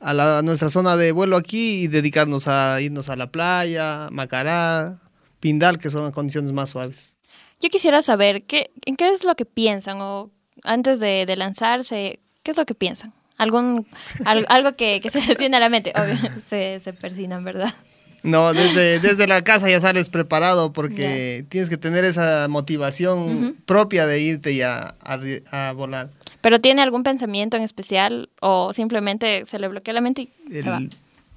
a, 0.00 0.42
nuestra 0.42 0.70
zona 0.70 0.96
de 0.96 1.12
vuelo 1.12 1.36
aquí 1.36 1.84
y 1.84 1.86
dedicarnos 1.86 2.48
a 2.48 2.80
irnos 2.80 3.08
a 3.08 3.14
la 3.14 3.30
playa, 3.30 4.08
Macará, 4.10 4.98
Pindal, 5.38 5.78
que 5.78 5.90
son 5.90 6.10
condiciones 6.10 6.50
más 6.50 6.70
suaves. 6.70 7.14
Yo 7.60 7.70
quisiera 7.70 8.02
saber, 8.02 8.42
¿qué, 8.42 8.72
¿en 8.86 8.96
qué 8.96 9.08
es 9.10 9.22
lo 9.22 9.36
que 9.36 9.44
piensan? 9.44 10.00
O 10.00 10.32
antes 10.64 10.98
de, 10.98 11.32
lanzarse, 11.36 12.18
¿qué 12.42 12.50
es 12.50 12.56
lo 12.56 12.66
que 12.66 12.74
piensan? 12.74 13.14
¿Algún, 13.36 13.86
algo, 14.24 14.74
que, 14.74 15.00
se 15.12 15.24
les 15.26 15.38
viene 15.38 15.58
a 15.58 15.60
la 15.60 15.68
mente? 15.68 15.92
Obvio, 15.94 16.16
se, 16.50 16.80
se 16.80 16.92
persinan, 16.92 17.44
¿verdad? 17.44 17.72
No, 18.22 18.52
desde, 18.52 18.98
desde 18.98 19.26
la 19.26 19.42
casa 19.42 19.70
ya 19.70 19.80
sales 19.80 20.08
preparado 20.08 20.72
porque 20.72 21.44
tienes 21.48 21.68
que 21.68 21.76
tener 21.76 22.04
esa 22.04 22.48
motivación 22.48 23.56
propia 23.64 24.06
de 24.06 24.20
irte 24.20 24.56
ya 24.56 24.94
a, 25.00 25.72
volar. 25.72 26.10
¿Pero 26.40 26.60
tiene 26.60 26.82
algún 26.82 27.02
pensamiento 27.02 27.56
en 27.56 27.62
especial 27.62 28.28
o 28.40 28.72
simplemente 28.72 29.44
se 29.44 29.58
le 29.58 29.68
bloquea 29.68 29.94
la 29.94 30.00
mente 30.00 30.22
y 30.22 30.56
El 30.56 30.90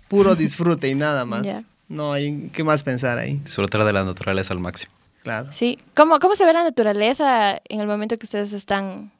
puro 0.07 0.35
disfrute 0.35 0.89
y 0.89 0.95
nada 0.95 1.25
más. 1.25 1.65
No 1.87 2.13
hay 2.13 2.49
qué 2.53 2.63
más 2.63 2.83
pensar 2.83 3.17
ahí. 3.17 3.37
Disfrutar 3.43 3.83
de 3.83 3.93
la 3.93 4.03
naturaleza 4.03 4.53
al 4.53 4.59
máximo. 4.59 4.93
Claro. 5.23 5.49
Sí. 5.51 5.77
¿Cómo, 5.95 6.19
¿Cómo 6.19 6.35
se 6.35 6.45
ve 6.45 6.53
la 6.53 6.63
naturaleza 6.63 7.61
en 7.69 7.79
el 7.79 7.87
momento 7.87 8.17
que 8.17 8.25
ustedes 8.25 8.53
están 8.53 9.11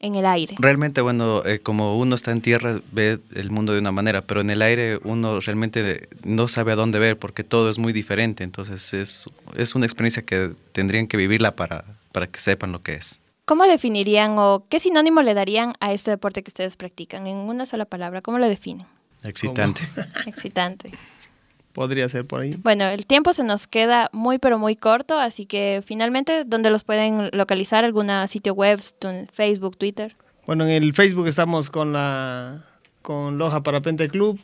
en 0.00 0.14
el 0.14 0.26
aire? 0.26 0.56
Realmente, 0.58 1.00
bueno, 1.00 1.44
eh, 1.44 1.60
como 1.60 1.98
uno 1.98 2.14
está 2.14 2.30
en 2.30 2.40
tierra, 2.40 2.80
ve 2.92 3.18
el 3.34 3.50
mundo 3.50 3.72
de 3.72 3.80
una 3.80 3.92
manera, 3.92 4.22
pero 4.22 4.40
en 4.40 4.50
el 4.50 4.62
aire 4.62 4.98
uno 5.04 5.40
realmente 5.40 6.08
no 6.22 6.48
sabe 6.48 6.72
a 6.72 6.76
dónde 6.76 6.98
ver 6.98 7.18
porque 7.18 7.44
todo 7.44 7.70
es 7.70 7.78
muy 7.78 7.92
diferente. 7.92 8.44
Entonces 8.44 8.94
es, 8.94 9.26
es 9.56 9.74
una 9.74 9.86
experiencia 9.86 10.24
que 10.24 10.52
tendrían 10.72 11.06
que 11.06 11.16
vivirla 11.16 11.56
para, 11.56 11.84
para 12.12 12.26
que 12.26 12.38
sepan 12.38 12.72
lo 12.72 12.82
que 12.82 12.94
es. 12.94 13.20
¿Cómo 13.44 13.64
definirían 13.64 14.34
o 14.36 14.66
qué 14.68 14.78
sinónimo 14.78 15.22
le 15.22 15.32
darían 15.32 15.72
a 15.80 15.92
este 15.92 16.10
deporte 16.10 16.42
que 16.42 16.50
ustedes 16.50 16.76
practican? 16.76 17.26
En 17.26 17.36
una 17.38 17.64
sola 17.64 17.86
palabra, 17.86 18.20
¿cómo 18.20 18.38
lo 18.38 18.46
definen? 18.46 18.86
Excitante. 19.22 19.80
Excitante. 20.26 20.90
Podría 21.72 22.08
ser 22.08 22.26
por 22.26 22.40
ahí. 22.40 22.56
Bueno, 22.62 22.86
el 22.86 23.06
tiempo 23.06 23.32
se 23.32 23.44
nos 23.44 23.66
queda 23.66 24.10
muy 24.12 24.38
pero 24.38 24.58
muy 24.58 24.74
corto, 24.74 25.18
así 25.18 25.46
que 25.46 25.82
finalmente, 25.84 26.44
¿dónde 26.44 26.70
los 26.70 26.82
pueden 26.82 27.30
localizar? 27.32 27.84
¿Alguna 27.84 28.26
sitio 28.26 28.54
web, 28.54 28.80
Facebook, 29.32 29.76
Twitter? 29.76 30.12
Bueno, 30.46 30.64
en 30.64 30.82
el 30.82 30.94
Facebook 30.94 31.26
estamos 31.26 31.70
con 31.70 31.92
la 31.92 32.64
con 33.02 33.38
Loja 33.38 33.62
Parapente 33.62 34.08
Club 34.08 34.38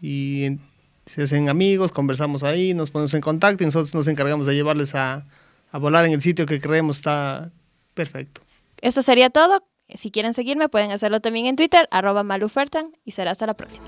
y 0.00 0.58
se 1.06 1.22
hacen 1.22 1.48
amigos, 1.48 1.92
conversamos 1.92 2.42
ahí, 2.42 2.74
nos 2.74 2.90
ponemos 2.90 3.14
en 3.14 3.20
contacto 3.20 3.64
y 3.64 3.66
nosotros 3.66 3.94
nos 3.94 4.06
encargamos 4.06 4.46
de 4.46 4.54
llevarles 4.54 4.94
a, 4.94 5.26
a 5.72 5.78
volar 5.78 6.04
en 6.04 6.12
el 6.12 6.20
sitio 6.20 6.46
que 6.46 6.60
creemos 6.60 6.96
está 6.96 7.50
perfecto. 7.94 8.40
Eso 8.80 9.02
sería 9.02 9.30
todo. 9.30 9.64
Si 9.88 10.10
quieren 10.10 10.34
seguirme, 10.34 10.68
pueden 10.68 10.92
hacerlo 10.92 11.20
también 11.20 11.46
en 11.46 11.56
Twitter, 11.56 11.88
arroba 11.90 12.22
malufertan, 12.22 12.92
y 13.04 13.10
será 13.10 13.32
hasta 13.32 13.46
la 13.46 13.54
próxima. 13.54 13.84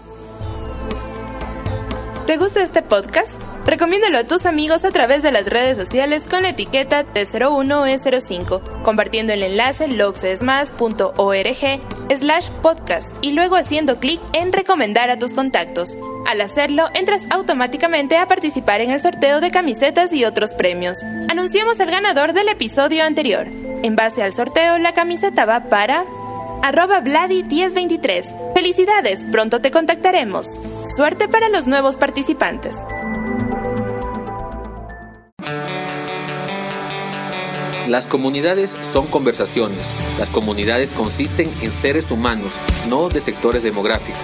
¿Te 2.27 2.37
gusta 2.37 2.63
este 2.63 2.83
podcast? 2.83 3.43
Recomiéndalo 3.67 4.19
a 4.19 4.25
tus 4.25 4.47
amigos 4.47 4.85
a 4.85 4.93
través 4.93 5.25
de 5.25 5.33
las 5.33 5.47
redes 5.47 5.77
sociales 5.77 6.29
con 6.31 6.43
la 6.43 6.51
etiqueta 6.51 7.05
T01E05, 7.05 8.83
compartiendo 8.85 9.33
el 9.33 9.43
enlace 9.43 9.89
logsesmas.org 9.89 11.81
slash 12.17 12.49
podcast 12.63 13.17
y 13.23 13.33
luego 13.33 13.57
haciendo 13.57 13.99
clic 13.99 14.21
en 14.35 14.53
recomendar 14.53 15.11
a 15.11 15.19
tus 15.19 15.33
contactos. 15.33 15.99
Al 16.25 16.41
hacerlo, 16.41 16.91
entras 16.95 17.23
automáticamente 17.31 18.17
a 18.17 18.29
participar 18.29 18.81
en 18.83 18.93
el 18.93 19.01
sorteo 19.01 19.41
de 19.41 19.51
camisetas 19.51 20.13
y 20.13 20.25
otros 20.25 20.53
premios. 20.53 21.03
Anunciamos 21.29 21.81
el 21.81 21.91
ganador 21.91 22.35
del 22.35 22.49
episodio 22.49 23.03
anterior. 23.03 23.49
En 23.83 23.97
base 23.97 24.23
al 24.23 24.33
sorteo, 24.33 24.79
la 24.79 24.95
camiseta 24.95 25.45
va 25.45 25.65
para 25.65 26.05
arroba 26.63 27.03
Vladi1023. 27.03 28.55
Felicidades, 28.55 29.27
pronto 29.31 29.61
te 29.61 29.71
contactaremos. 29.71 30.47
Suerte 30.97 31.29
para 31.29 31.49
los 31.49 31.67
nuevos 31.67 31.97
participantes. 31.97 32.77
Las 37.89 38.07
comunidades 38.07 38.79
son 38.93 39.07
conversaciones. 39.07 39.91
Las 40.19 40.31
comunidades 40.31 40.93
consisten 40.93 41.51
en 41.61 41.73
seres 41.73 42.11
humanos, 42.11 42.55
no 42.89 43.09
de 43.09 43.21
sectores 43.21 43.63
demográficos. 43.63 44.23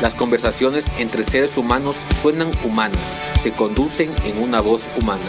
Las 0.00 0.14
conversaciones 0.14 0.86
entre 0.98 1.24
seres 1.24 1.58
humanos 1.58 2.06
suenan 2.22 2.50
humanas, 2.64 3.14
se 3.34 3.52
conducen 3.52 4.10
en 4.24 4.42
una 4.42 4.60
voz 4.62 4.88
humana 4.98 5.26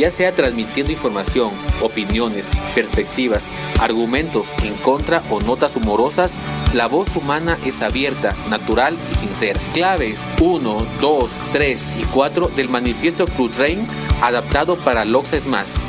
ya 0.00 0.10
sea 0.10 0.34
transmitiendo 0.34 0.92
información, 0.92 1.50
opiniones, 1.82 2.46
perspectivas, 2.74 3.50
argumentos 3.78 4.48
en 4.64 4.74
contra 4.76 5.22
o 5.30 5.40
notas 5.40 5.76
humorosas, 5.76 6.36
la 6.72 6.86
voz 6.86 7.14
humana 7.16 7.58
es 7.66 7.82
abierta, 7.82 8.34
natural 8.48 8.96
y 9.12 9.14
sincera. 9.14 9.60
Claves 9.74 10.22
1, 10.40 10.86
2, 11.02 11.32
3 11.52 11.86
y 12.00 12.04
4 12.04 12.48
del 12.48 12.70
manifiesto 12.70 13.26
Club 13.26 13.52
Train 13.52 13.86
adaptado 14.22 14.76
para 14.76 15.04
Loxes 15.04 15.46
Más. 15.46 15.84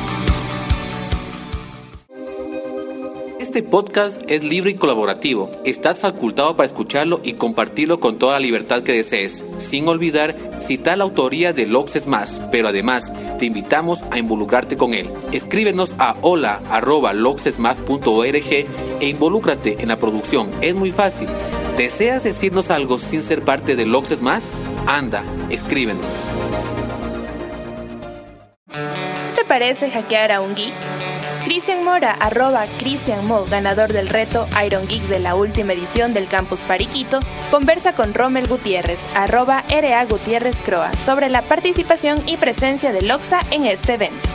Este 3.51 3.63
podcast 3.63 4.21
es 4.31 4.45
libre 4.45 4.71
y 4.71 4.75
colaborativo. 4.75 5.51
Estás 5.65 5.99
facultado 5.99 6.55
para 6.55 6.67
escucharlo 6.67 7.19
y 7.21 7.33
compartirlo 7.33 7.99
con 7.99 8.17
toda 8.17 8.35
la 8.35 8.39
libertad 8.39 8.81
que 8.81 8.93
desees, 8.93 9.45
sin 9.57 9.89
olvidar 9.89 10.37
citar 10.61 10.97
la 10.97 11.03
autoría 11.03 11.51
de 11.51 11.67
Loxes 11.67 12.07
Más, 12.07 12.39
pero 12.49 12.69
además 12.69 13.11
te 13.39 13.47
invitamos 13.47 14.05
a 14.09 14.19
involucrarte 14.19 14.77
con 14.77 14.93
él. 14.93 15.09
Escríbenos 15.33 15.97
a 15.99 16.15
hola.loxesmas.org 16.21 18.53
e 19.01 19.01
involúcrate 19.01 19.81
en 19.81 19.89
la 19.89 19.99
producción. 19.99 20.49
Es 20.61 20.73
muy 20.73 20.93
fácil. 20.93 21.27
¿Deseas 21.75 22.23
decirnos 22.23 22.71
algo 22.71 22.99
sin 22.99 23.21
ser 23.21 23.41
parte 23.41 23.75
de 23.75 23.85
Loxes 23.85 24.21
Más? 24.21 24.61
Anda, 24.87 25.25
escríbenos. 25.49 26.05
¿Te 29.35 29.43
parece 29.43 29.91
hackear 29.91 30.31
a 30.31 30.39
un 30.39 30.55
geek? 30.55 31.00
Cristian 31.43 31.83
Mora, 31.83 32.13
arroba 32.13 32.65
Cristian 32.77 33.25
Mo, 33.25 33.45
ganador 33.45 33.91
del 33.93 34.09
reto 34.09 34.47
Iron 34.65 34.87
Geek 34.87 35.01
de 35.03 35.19
la 35.19 35.33
última 35.33 35.73
edición 35.73 36.13
del 36.13 36.27
Campus 36.27 36.61
Pariquito, 36.61 37.19
conversa 37.49 37.93
con 37.93 38.13
Rommel 38.13 38.47
Gutiérrez, 38.47 38.99
arroba 39.15 39.63
RA 39.67 40.05
Gutiérrez 40.05 40.57
Croa, 40.61 40.93
sobre 40.93 41.29
la 41.29 41.41
participación 41.41 42.27
y 42.27 42.37
presencia 42.37 42.93
de 42.93 43.01
LOXA 43.01 43.41
en 43.49 43.65
este 43.65 43.95
evento. 43.95 44.29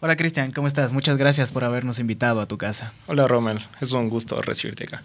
Hola 0.00 0.16
Cristian, 0.16 0.52
¿cómo 0.52 0.68
estás? 0.68 0.92
Muchas 0.92 1.16
gracias 1.16 1.50
por 1.50 1.64
habernos 1.64 1.98
invitado 1.98 2.40
a 2.40 2.46
tu 2.46 2.58
casa. 2.58 2.92
Hola 3.08 3.26
Rommel, 3.26 3.58
es 3.80 3.92
un 3.92 4.08
gusto 4.08 4.40
recibirte 4.40 4.84
acá. 4.84 5.02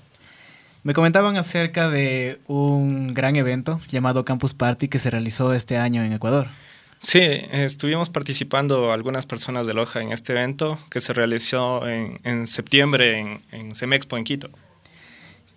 Me 0.83 0.93
comentaban 0.93 1.37
acerca 1.37 1.89
de 1.89 2.39
un 2.47 3.13
gran 3.13 3.35
evento 3.35 3.81
llamado 3.89 4.25
Campus 4.25 4.53
Party 4.53 4.87
que 4.87 4.99
se 4.99 5.09
realizó 5.09 5.53
este 5.53 5.77
año 5.77 6.03
en 6.03 6.13
Ecuador. 6.13 6.49
Sí, 6.99 7.21
estuvimos 7.21 8.09
participando 8.09 8.91
algunas 8.91 9.25
personas 9.25 9.67
de 9.67 9.73
Loja 9.73 10.01
en 10.01 10.11
este 10.11 10.33
evento 10.33 10.79
que 10.89 10.99
se 10.99 11.13
realizó 11.13 11.87
en, 11.87 12.47
septiembre 12.47 13.19
en, 13.19 13.41
en 13.51 13.75
Semexpo 13.75 14.17
en 14.17 14.23
Quito. 14.23 14.49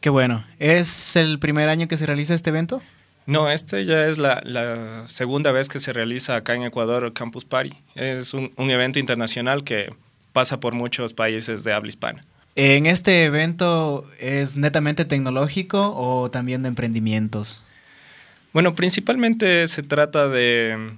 Qué 0.00 0.10
bueno. 0.10 0.44
¿Es 0.58 1.16
el 1.16 1.38
primer 1.38 1.68
año 1.68 1.88
que 1.88 1.96
se 1.96 2.06
realiza 2.06 2.34
este 2.34 2.50
evento? 2.50 2.82
No, 3.26 3.50
este 3.50 3.84
ya 3.84 4.06
es 4.06 4.18
la, 4.18 5.04
segunda 5.06 5.52
vez 5.52 5.68
que 5.68 5.78
se 5.78 5.92
realiza 5.92 6.36
acá 6.36 6.54
en 6.54 6.62
Ecuador 6.62 7.12
Campus 7.12 7.44
Party. 7.44 7.72
Es 7.94 8.34
un, 8.34 8.52
un, 8.56 8.70
evento 8.70 8.98
internacional 8.98 9.62
que 9.62 9.92
pasa 10.32 10.58
por 10.58 10.74
muchos 10.74 11.12
países 11.12 11.64
de 11.64 11.72
habla 11.72 11.88
hispana. 11.88 12.22
¿En 12.56 12.86
este 12.86 13.24
evento 13.24 14.04
es 14.18 14.56
netamente 14.56 15.04
tecnológico 15.04 15.94
o 15.96 16.30
también 16.30 16.62
de 16.62 16.68
emprendimientos? 16.68 17.62
Bueno, 18.52 18.74
principalmente 18.74 19.68
se 19.68 19.82
trata 19.82 20.28
de 20.28 20.96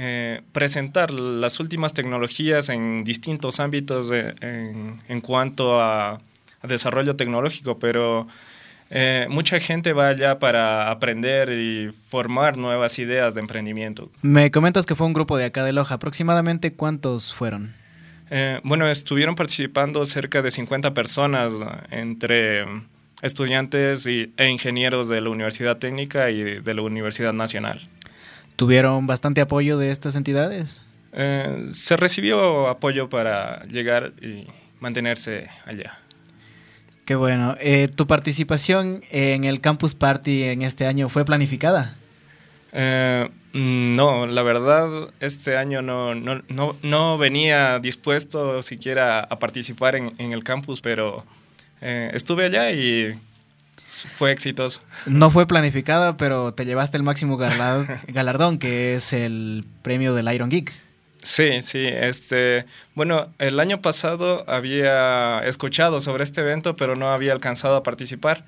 eh, 0.00 0.42
presentar 0.52 1.12
las 1.12 1.58
últimas 1.58 1.92
tecnologías 1.92 2.68
en 2.68 3.02
distintos 3.02 3.58
ámbitos 3.58 4.12
en, 4.12 5.20
cuanto 5.22 5.80
a, 5.80 6.20
desarrollo 6.62 7.16
tecnológico, 7.16 7.80
pero 7.80 8.28
eh, 8.90 9.26
mucha 9.28 9.58
gente 9.58 9.92
va 9.92 10.08
allá 10.08 10.38
para 10.38 10.90
aprender 10.90 11.50
y 11.50 11.90
formar 11.92 12.56
nuevas 12.56 12.98
ideas 13.00 13.34
de 13.34 13.40
emprendimiento. 13.40 14.08
Me 14.22 14.52
comentas 14.52 14.86
que 14.86 14.94
fue 14.94 15.06
un 15.06 15.12
grupo 15.12 15.36
de 15.36 15.46
acá 15.46 15.64
de 15.64 15.72
Loja. 15.72 15.96
¿Aproximadamente 15.96 16.72
cuántos 16.72 17.34
fueron? 17.34 17.74
Eh, 18.30 18.60
bueno, 18.62 18.88
estuvieron 18.88 19.34
participando 19.34 20.06
cerca 20.06 20.42
de 20.42 20.52
50 20.52 20.94
personas 20.94 21.52
entre 21.90 22.64
estudiantes 23.22 24.06
y, 24.06 24.32
e 24.36 24.48
ingenieros 24.48 25.08
de 25.08 25.20
la 25.20 25.30
Universidad 25.30 25.78
Técnica 25.78 26.30
y 26.30 26.60
de 26.60 26.74
la 26.74 26.82
Universidad 26.82 27.32
Nacional. 27.32 27.88
¿Tuvieron 28.58 29.06
bastante 29.06 29.40
apoyo 29.40 29.78
de 29.78 29.92
estas 29.92 30.16
entidades? 30.16 30.82
Eh, 31.12 31.68
se 31.70 31.96
recibió 31.96 32.66
apoyo 32.66 33.08
para 33.08 33.62
llegar 33.62 34.14
y 34.20 34.48
mantenerse 34.80 35.46
allá. 35.64 35.96
Qué 37.04 37.14
bueno. 37.14 37.54
Eh, 37.60 37.86
¿Tu 37.86 38.08
participación 38.08 39.04
en 39.12 39.44
el 39.44 39.60
Campus 39.60 39.94
Party 39.94 40.42
en 40.42 40.62
este 40.62 40.88
año 40.88 41.08
fue 41.08 41.24
planificada? 41.24 41.96
Eh, 42.72 43.30
no, 43.52 44.26
la 44.26 44.42
verdad, 44.42 45.10
este 45.20 45.56
año 45.56 45.80
no, 45.80 46.16
no, 46.16 46.42
no, 46.82 47.16
venía 47.16 47.78
dispuesto 47.78 48.64
siquiera 48.64 49.20
a 49.20 49.38
participar 49.38 49.94
en, 49.94 50.14
en 50.18 50.32
el 50.32 50.42
campus, 50.42 50.80
pero 50.80 51.24
estuve 51.80 52.46
allá 52.46 52.72
y 52.72 53.16
fue 54.06 54.30
exitoso. 54.32 54.80
No 55.06 55.30
fue 55.30 55.46
planificada, 55.46 56.16
pero 56.16 56.54
te 56.54 56.64
llevaste 56.64 56.96
el 56.96 57.02
máximo 57.02 57.36
galardón, 58.08 58.58
que 58.58 58.94
es 58.94 59.12
el 59.12 59.64
premio 59.82 60.14
del 60.14 60.32
Iron 60.32 60.50
Geek. 60.50 60.72
Sí, 61.22 61.62
sí, 61.62 61.84
este, 61.84 62.64
bueno, 62.94 63.28
el 63.38 63.58
año 63.58 63.80
pasado 63.82 64.44
había 64.48 65.40
escuchado 65.40 66.00
sobre 66.00 66.24
este 66.24 66.40
evento, 66.40 66.76
pero 66.76 66.94
no 66.94 67.12
había 67.12 67.32
alcanzado 67.32 67.76
a 67.76 67.82
participar. 67.82 68.44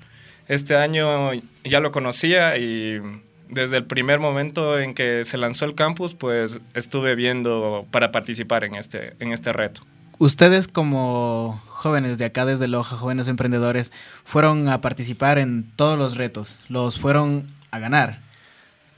Este 0.47 0.75
año 0.75 1.31
ya 1.63 1.79
lo 1.79 1.91
conocía 1.91 2.57
y 2.57 3.01
desde 3.49 3.77
el 3.77 3.85
primer 3.85 4.19
momento 4.19 4.79
en 4.79 4.93
que 4.93 5.25
se 5.25 5.37
lanzó 5.37 5.65
el 5.65 5.75
campus, 5.75 6.15
pues 6.15 6.61
estuve 6.73 7.15
viendo 7.15 7.85
para 7.91 8.11
participar 8.11 8.63
en 8.63 8.75
este, 8.75 9.13
en 9.19 9.33
este 9.33 9.51
reto. 9.53 9.81
Ustedes 10.21 10.67
como 10.67 11.59
jóvenes 11.65 12.19
de 12.19 12.25
acá 12.25 12.45
desde 12.45 12.67
Loja, 12.67 12.95
jóvenes 12.95 13.27
emprendedores, 13.27 13.91
fueron 14.23 14.69
a 14.69 14.79
participar 14.79 15.39
en 15.39 15.71
todos 15.75 15.97
los 15.97 16.15
retos, 16.15 16.59
los 16.69 16.99
fueron 16.99 17.41
a 17.71 17.79
ganar. 17.79 18.19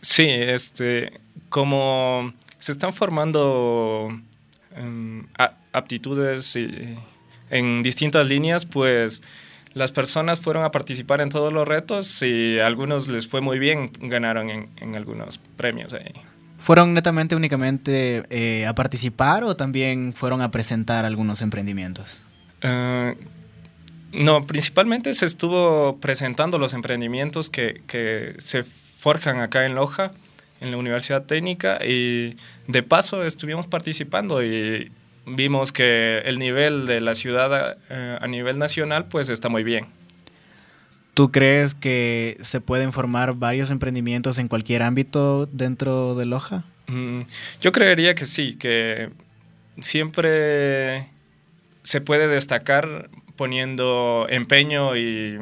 Sí, 0.01 0.27
este, 0.27 1.21
como 1.47 2.33
se 2.59 2.73
están 2.73 2.91
formando 2.91 4.09
em, 4.75 5.25
aptitudes 5.71 6.57
en 7.49 7.83
distintas 7.83 8.27
líneas, 8.27 8.65
pues 8.65 9.23
las 9.75 9.93
personas 9.93 10.41
fueron 10.41 10.65
a 10.65 10.71
participar 10.71 11.21
en 11.21 11.29
todos 11.29 11.53
los 11.53 11.65
retos 11.65 12.21
y 12.21 12.59
a 12.59 12.67
algunos 12.67 13.07
les 13.07 13.29
fue 13.29 13.39
muy 13.39 13.59
bien, 13.59 13.93
ganaron 14.01 14.49
en, 14.49 14.95
algunos 14.97 15.37
premios 15.55 15.93
ahí. 15.93 16.11
¿Fueron 16.63 16.93
netamente 16.93 17.35
únicamente 17.35 18.23
eh, 18.29 18.65
a 18.65 18.73
participar 18.73 19.43
o 19.43 19.57
también 19.57 20.13
fueron 20.13 20.41
a 20.41 20.49
presentar 20.49 21.03
algunos 21.03 21.41
emprendimientos? 21.41 22.23
Ah, 22.61 23.15
no, 24.13 24.47
principalmente 24.47 25.13
se 25.13 25.25
estuvo 25.25 25.97
presentando 25.99 26.57
los 26.57 26.73
emprendimientos 26.73 27.49
que, 27.49 27.81
que 27.85 28.35
se 28.37 28.63
forjan 28.63 29.41
acá 29.41 29.65
en 29.65 29.75
Loja, 29.75 30.11
en 30.61 30.71
la 30.71 30.77
Universidad 30.77 31.25
Técnica, 31.25 31.79
y 31.85 32.37
de 32.69 32.81
paso 32.81 33.25
estuvimos 33.25 33.67
participando 33.67 34.41
y 34.41 34.89
vimos 35.25 35.73
que 35.73 36.19
el 36.19 36.39
nivel 36.39 36.85
de 36.85 37.01
la 37.01 37.13
ciudad 37.13 37.75
eh, 37.89 38.17
a 38.21 38.27
nivel 38.27 38.57
nacional 38.57 39.09
pues 39.09 39.27
está 39.27 39.49
muy 39.49 39.65
bien. 39.65 39.87
¿Tú 41.13 41.31
crees 41.31 41.75
que 41.75 42.37
se 42.41 42.59
pueden 42.59 42.91
formar 42.91 43.35
varios 43.35 43.69
emprendimientos 43.69 44.39
en 44.39 44.47
cualquier 44.47 44.81
ámbito 44.81 45.45
dentro 45.45 46.15
de 46.15 46.25
Loja? 46.25 46.63
Mm, 46.87 47.19
yo 47.61 47.71
creería 47.71 48.15
que 48.15 48.25
sí, 48.25 48.55
que 48.55 49.11
siempre 49.79 51.07
se 51.83 52.01
puede 52.01 52.27
destacar 52.27 53.09
poniendo 53.35 54.25
empeño 54.29 54.95
y 54.95 55.39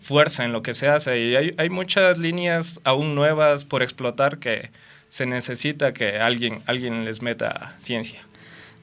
fuerza 0.00 0.44
en 0.44 0.52
lo 0.52 0.62
que 0.62 0.74
se 0.74 0.88
hace. 0.88 1.20
Y 1.20 1.36
hay, 1.36 1.54
hay 1.56 1.70
muchas 1.70 2.18
líneas 2.18 2.80
aún 2.84 3.14
nuevas 3.14 3.64
por 3.64 3.82
explotar 3.82 4.38
que 4.38 4.70
se 5.08 5.26
necesita 5.26 5.92
que 5.92 6.18
alguien, 6.18 6.62
alguien 6.66 7.04
les 7.04 7.22
meta 7.22 7.74
ciencia. 7.78 8.20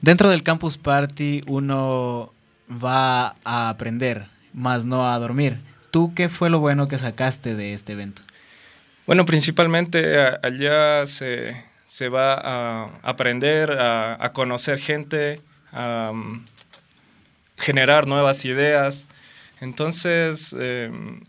Dentro 0.00 0.30
del 0.30 0.42
Campus 0.42 0.78
Party 0.78 1.42
uno 1.46 2.32
va 2.68 3.36
a 3.44 3.68
aprender, 3.68 4.26
más 4.52 4.86
no 4.86 5.06
a 5.06 5.18
dormir. 5.18 5.58
¿Tú 5.94 6.12
qué 6.12 6.28
fue 6.28 6.50
lo 6.50 6.58
bueno 6.58 6.88
que 6.88 6.98
sacaste 6.98 7.54
de 7.54 7.72
este 7.72 7.92
evento? 7.92 8.20
Bueno, 9.06 9.24
principalmente 9.24 10.18
allá 10.42 11.06
se, 11.06 12.08
va 12.08 12.34
a 12.34 12.98
aprender, 13.04 13.70
a, 13.78 14.32
conocer 14.32 14.80
gente, 14.80 15.40
a 15.70 16.10
mm, 16.12 16.46
generar 17.58 18.08
nuevas 18.08 18.44
ideas. 18.44 19.08
Entonces, 19.60 20.52
em, 20.58 21.20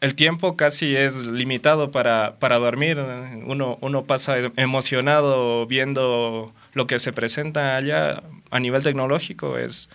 el 0.00 0.14
tiempo 0.14 0.56
casi 0.56 0.96
es 0.96 1.26
limitado 1.26 1.90
para, 1.90 2.36
para 2.38 2.56
dormir. 2.56 2.98
Uno, 3.44 3.76
uno 3.82 4.04
pasa 4.06 4.38
emocionado 4.56 5.66
viendo 5.66 6.54
lo 6.72 6.86
que 6.86 6.98
se 6.98 7.12
presenta 7.12 7.76
allá 7.76 8.22
a 8.50 8.58
nivel 8.58 8.82
tecnológico 8.82 9.58
es 9.58 9.90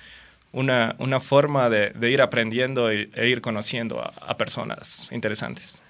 una, 0.52 0.96
una 1.00 1.20
forma 1.20 1.70
de, 1.70 1.94
ir 2.10 2.22
aprendiendo 2.22 2.90
e, 2.92 3.10
ir 3.28 3.42
conociendo 3.42 4.02
a, 4.02 4.38
personas 4.38 5.10
interesantes. 5.12 5.82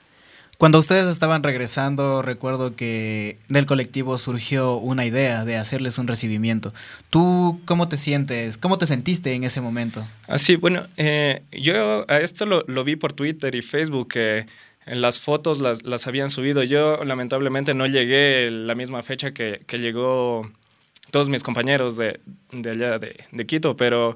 Cuando 0.57 0.77
ustedes 0.77 1.07
estaban 1.07 1.41
regresando, 1.41 2.21
recuerdo 2.21 2.75
que 2.75 3.37
del 3.47 3.65
colectivo 3.65 4.17
surgió 4.17 4.75
una 4.75 5.05
idea 5.05 5.45
de 5.45 5.55
hacerles 5.55 5.97
un 5.97 6.07
recibimiento. 6.07 6.73
¿Tú 7.09 7.61
cómo 7.63 7.87
te 7.87 7.95
sientes? 7.95 8.57
¿Cómo 8.57 8.77
te 8.77 8.85
sentiste 8.85 9.33
en 9.33 9.45
ese 9.45 9.61
momento? 9.61 10.05
Así, 10.27 10.55
ah, 10.55 10.57
bueno, 10.59 10.83
eh, 10.97 11.43
yo 11.53 12.05
a 12.09 12.17
esto 12.17 12.45
lo, 12.45 12.65
lo, 12.67 12.83
vi 12.83 12.97
por 12.97 13.13
Twitter 13.13 13.55
y 13.55 13.61
Facebook, 13.61 14.09
que 14.09 14.47
en 14.85 15.01
las 15.01 15.21
fotos 15.21 15.59
las, 15.59 15.83
las, 15.83 16.07
habían 16.07 16.29
subido. 16.29 16.63
Yo 16.63 17.05
lamentablemente 17.05 17.73
no 17.73 17.85
llegué 17.85 18.49
la 18.49 18.75
misma 18.75 19.01
fecha 19.01 19.31
que, 19.31 19.61
que 19.65 19.77
llegó 19.77 20.51
todos 21.11 21.29
mis 21.29 21.43
compañeros 21.43 21.95
de, 21.95 22.19
de 22.51 22.69
allá 22.71 22.99
de, 22.99 23.15
de, 23.31 23.45
Quito, 23.45 23.77
pero 23.77 24.15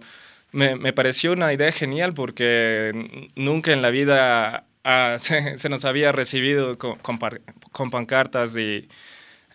me, 0.54 0.76
me, 0.76 0.94
pareció 0.94 1.34
una 1.34 1.52
idea 1.52 1.72
genial 1.72 2.14
porque 2.14 3.28
nunca 3.36 3.74
en 3.74 3.82
la 3.82 3.90
vida 3.90 4.66
ah, 4.84 5.16
se, 5.20 5.58
se, 5.58 5.70
nos 5.70 5.84
había 5.84 6.12
recibido 6.12 6.78
con, 6.78 6.96
con, 6.96 7.90
pancartas 7.90 8.56
y 8.56 8.88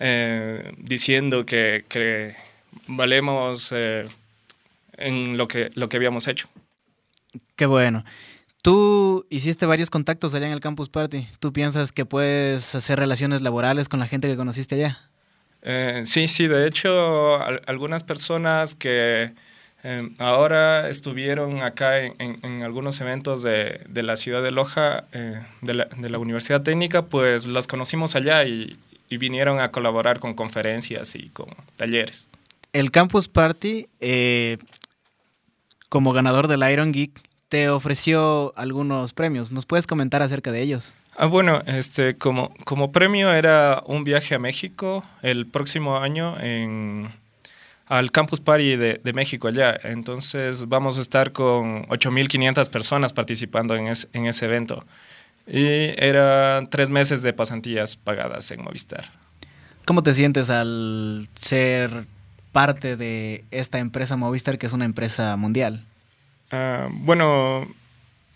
eh, 0.01 0.73
diciendo 0.77 1.47
que, 1.47 1.85
que 1.89 2.35
valemos 2.87 3.73
eh, 3.73 4.07
en 4.97 5.39
lo 5.39 5.49
que, 5.49 5.71
lo 5.75 5.89
que 5.89 5.97
habíamos 5.97 6.29
hecho. 6.29 6.49
Qué 7.57 7.67
bueno. 7.67 8.05
Tú 8.63 9.27
hiciste 9.31 9.67
varios 9.67 9.89
contactos 9.89 10.35
allá 10.35 10.47
en 10.47 10.53
el 10.53 10.61
Campus 10.61 10.89
Party. 10.89 11.29
¿Tú 11.39 11.53
piensas 11.53 11.93
que 11.93 12.05
puedes 12.05 12.75
hacer 12.75 12.99
relaciones 12.99 13.43
laborales 13.43 13.89
con 13.89 14.01
la 14.01 14.09
gente 14.09 14.29
que 14.29 14.37
conociste 14.37 14.75
allá? 14.75 14.99
Eh, 15.63 16.03
sí, 16.05 16.29
sí, 16.29 16.49
de 16.49 16.67
hecho, 16.67 17.41
algunas 17.67 18.05
personas 18.05 18.75
que 18.75 19.33
eh, 19.85 20.11
ahora 20.19 20.89
estuvieron 20.89 21.63
acá 21.63 22.01
en, 22.01 22.63
algunos 22.63 23.01
eventos 23.01 23.43
de, 23.43 23.87
la 23.95 24.17
ciudad 24.17 24.43
de 24.43 24.51
Loja, 24.51 25.05
eh, 25.13 25.41
de, 25.63 25.75
la, 25.75 26.19
Universidad 26.19 26.63
Técnica, 26.63 27.07
pues 27.07 27.47
las 27.47 27.67
conocimos 27.67 28.17
allá 28.17 28.45
y, 28.45 28.79
vinieron 29.11 29.59
a 29.61 29.71
colaborar 29.71 30.21
con 30.21 30.35
conferencias 30.35 31.15
y 31.15 31.31
con 31.31 31.47
talleres. 31.77 32.31
El 32.75 32.91
Campus 32.91 33.27
Party, 33.27 33.87
como 35.89 36.13
ganador 36.13 36.47
del 36.47 36.71
Iron 36.71 36.93
Geek, 36.93 37.19
te 37.49 37.71
ofreció 37.71 38.53
algunos 38.57 39.15
premios. 39.15 39.53
¿Nos 39.53 39.67
puedes 39.67 39.87
comentar 39.87 40.23
acerca 40.23 40.53
de 40.53 40.61
ellos? 40.61 40.95
Ah, 41.17 41.27
bueno, 41.27 41.63
este, 41.67 42.17
como, 42.17 42.53
como 42.65 42.93
premio 42.93 43.33
era 43.33 43.83
un 43.87 44.05
viaje 44.05 44.35
a 44.35 44.39
México 44.39 45.03
el 45.23 45.47
próximo 45.47 45.97
año 45.97 46.39
en, 46.41 47.09
al 47.89 48.13
Campus 48.13 48.41
Party 48.41 48.77
de, 48.77 49.01
de 49.03 49.13
México 49.13 49.49
allá. 49.49 49.79
Entonces 49.83 50.69
vamos 50.69 50.99
a 50.99 51.01
estar 51.01 51.33
con 51.33 51.85
8.500 51.87 52.69
personas 52.69 53.13
participando 53.13 53.75
en, 53.75 53.87
en 53.87 54.27
ese 54.27 54.45
evento. 54.45 54.85
Y 55.47 55.95
eran 55.97 56.69
tres 56.69 56.91
meses 56.91 57.23
de 57.23 57.33
pasantías 57.33 57.97
pagadas 57.97 58.51
en 58.51 58.63
Movistar. 58.63 59.11
¿Cómo 59.87 60.03
te 60.03 60.13
sientes 60.13 60.51
al 60.51 61.29
ser 61.35 62.05
parte 62.53 62.97
de 62.97 63.45
esta 63.51 63.79
empresa 63.79 64.17
Movistar, 64.17 64.59
que 64.59 64.67
es 64.67 64.75
una 64.75 64.85
empresa 64.85 65.35
mundial? 65.37 65.85
Ah, 66.51 66.89
bueno, 66.91 67.67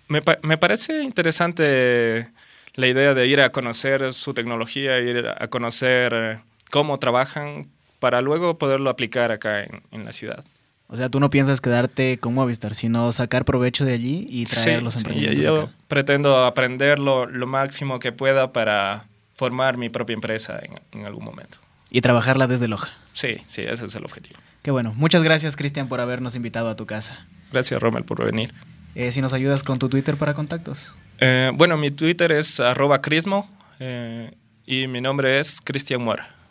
me, 0.09 0.23
me 0.43 0.57
parece 0.57 1.03
interesante 1.03 2.31
la 2.75 2.87
idea 2.87 3.13
de 3.13 3.27
ir 3.27 3.43
a 3.43 3.51
conocer 3.51 4.15
su 4.15 4.33
tecnología, 4.33 4.99
ir 4.99 5.29
a 5.29 5.49
conocer 5.49 6.39
cómo 6.71 6.99
trabajan 6.99 7.69
para 8.03 8.21
luego 8.21 8.59
poderlo 8.59 8.91
aplicar 8.91 9.31
acá 9.31 9.63
en, 9.63 10.05
la 10.05 10.11
ciudad. 10.11 10.45
O 10.89 10.97
sea, 10.97 11.09
tú 11.09 11.21
no 11.21 11.31
piensas 11.31 11.61
quedarte 11.61 12.19
con 12.19 12.35
Movistar, 12.35 12.75
sino 12.75 13.13
sacar 13.13 13.45
provecho 13.45 13.85
de 13.85 13.93
allí 13.93 14.27
y 14.29 14.45
traer 14.45 14.83
los 14.83 14.97
emprendimientos. 14.97 15.45
Sí, 15.45 15.47
yo 15.47 15.71
pretendo 15.87 16.45
aprender 16.45 16.99
lo, 16.99 17.29
máximo 17.47 18.01
que 18.01 18.11
pueda 18.11 18.53
para 18.53 19.05
formar 19.35 19.77
mi 19.77 19.89
propia 19.89 20.15
empresa 20.15 20.61
en, 20.91 21.07
algún 21.07 21.25
momento. 21.25 21.59
Y 21.93 22.01
trabajarla 22.01 22.49
desde 22.49 22.67
Loja. 22.67 22.91
Sí, 23.13 23.37
sí, 23.47 23.63
ese 23.63 23.85
es 23.85 23.95
el 23.95 24.05
objetivo. 24.05 24.41
Qué 24.63 24.73
bueno. 24.73 24.93
Muchas 24.97 25.23
gracias, 25.23 25.55
Cristian, 25.55 25.87
por 25.87 26.01
habernos 26.01 26.35
invitado 26.35 26.71
a 26.71 26.75
tu 26.75 26.87
casa. 26.87 27.25
Gracias, 27.53 27.81
Rommel, 27.81 28.03
por 28.03 28.25
venir. 28.25 28.53
Eh, 28.97 29.13
si 29.13 29.21
nos 29.21 29.33
ayudas 29.33 29.63
con 29.63 29.79
tu 29.79 29.89
Twitter 29.89 30.17
para 30.17 30.35
contactos. 30.35 30.93
Eh, 31.21 31.53
bueno, 31.55 31.77
mi 31.77 31.93
Twitter 31.93 32.33
es 32.33 32.59
arroba 32.59 33.01
crismo 33.01 33.49
eh, 33.79 34.33
y 34.67 34.89
mi 34.89 35.01
nombre 35.01 35.39
es 35.39 35.61
Cristian 35.61 36.03
Mora. 36.03 36.42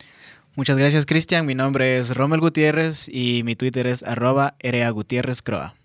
Muchas 0.55 0.77
gracias, 0.77 1.05
Cristian. 1.05 1.45
Mi 1.45 1.55
nombre 1.55 1.97
es 1.97 2.15
Rommel 2.15 2.41
Gutiérrez 2.41 3.07
y 3.07 3.43
mi 3.43 3.55
Twitter 3.55 3.87
es 3.87 4.03
arroba 4.03 4.55
Croa. 5.43 5.75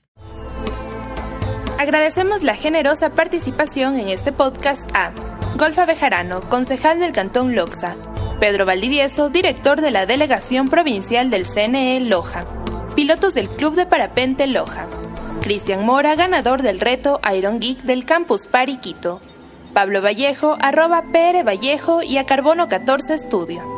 Agradecemos 1.79 2.42
la 2.42 2.57
generosa 2.57 3.11
participación 3.11 4.00
en 4.00 4.09
este 4.09 4.33
podcast 4.33 4.90
a 4.94 5.12
Golfa 5.57 5.87
Bejarano, 5.87 6.40
concejal 6.40 6.98
del 6.98 7.12
Cantón 7.12 7.55
Loxa, 7.55 7.94
Pedro 8.40 8.66
Valdivieso, 8.66 9.29
director 9.29 9.81
de 9.81 9.92
la 9.92 10.05
Delegación 10.05 10.68
Provincial 10.68 11.31
del 11.31 11.46
CNE 11.46 12.00
Loja, 12.00 12.44
pilotos 12.96 13.35
del 13.35 13.48
Club 13.48 13.74
de 13.74 13.87
Parapente 13.87 14.46
Loja, 14.46 14.88
Cristian 15.42 15.87
Mora, 15.87 16.16
ganador 16.16 16.62
del 16.62 16.81
reto 16.81 17.20
Iron 17.37 17.61
Geek 17.61 17.83
del 17.83 18.05
Campus 18.05 18.48
Pariquito. 18.48 19.20
Pablo 19.72 20.02
Vallejo, 20.02 20.57
arroba 20.61 21.05
PR 21.12 21.44
Vallejo 21.44 22.02
y 22.02 22.16
a 22.16 22.24
Carbono 22.24 22.66
14 22.66 23.18
Studio. 23.18 23.75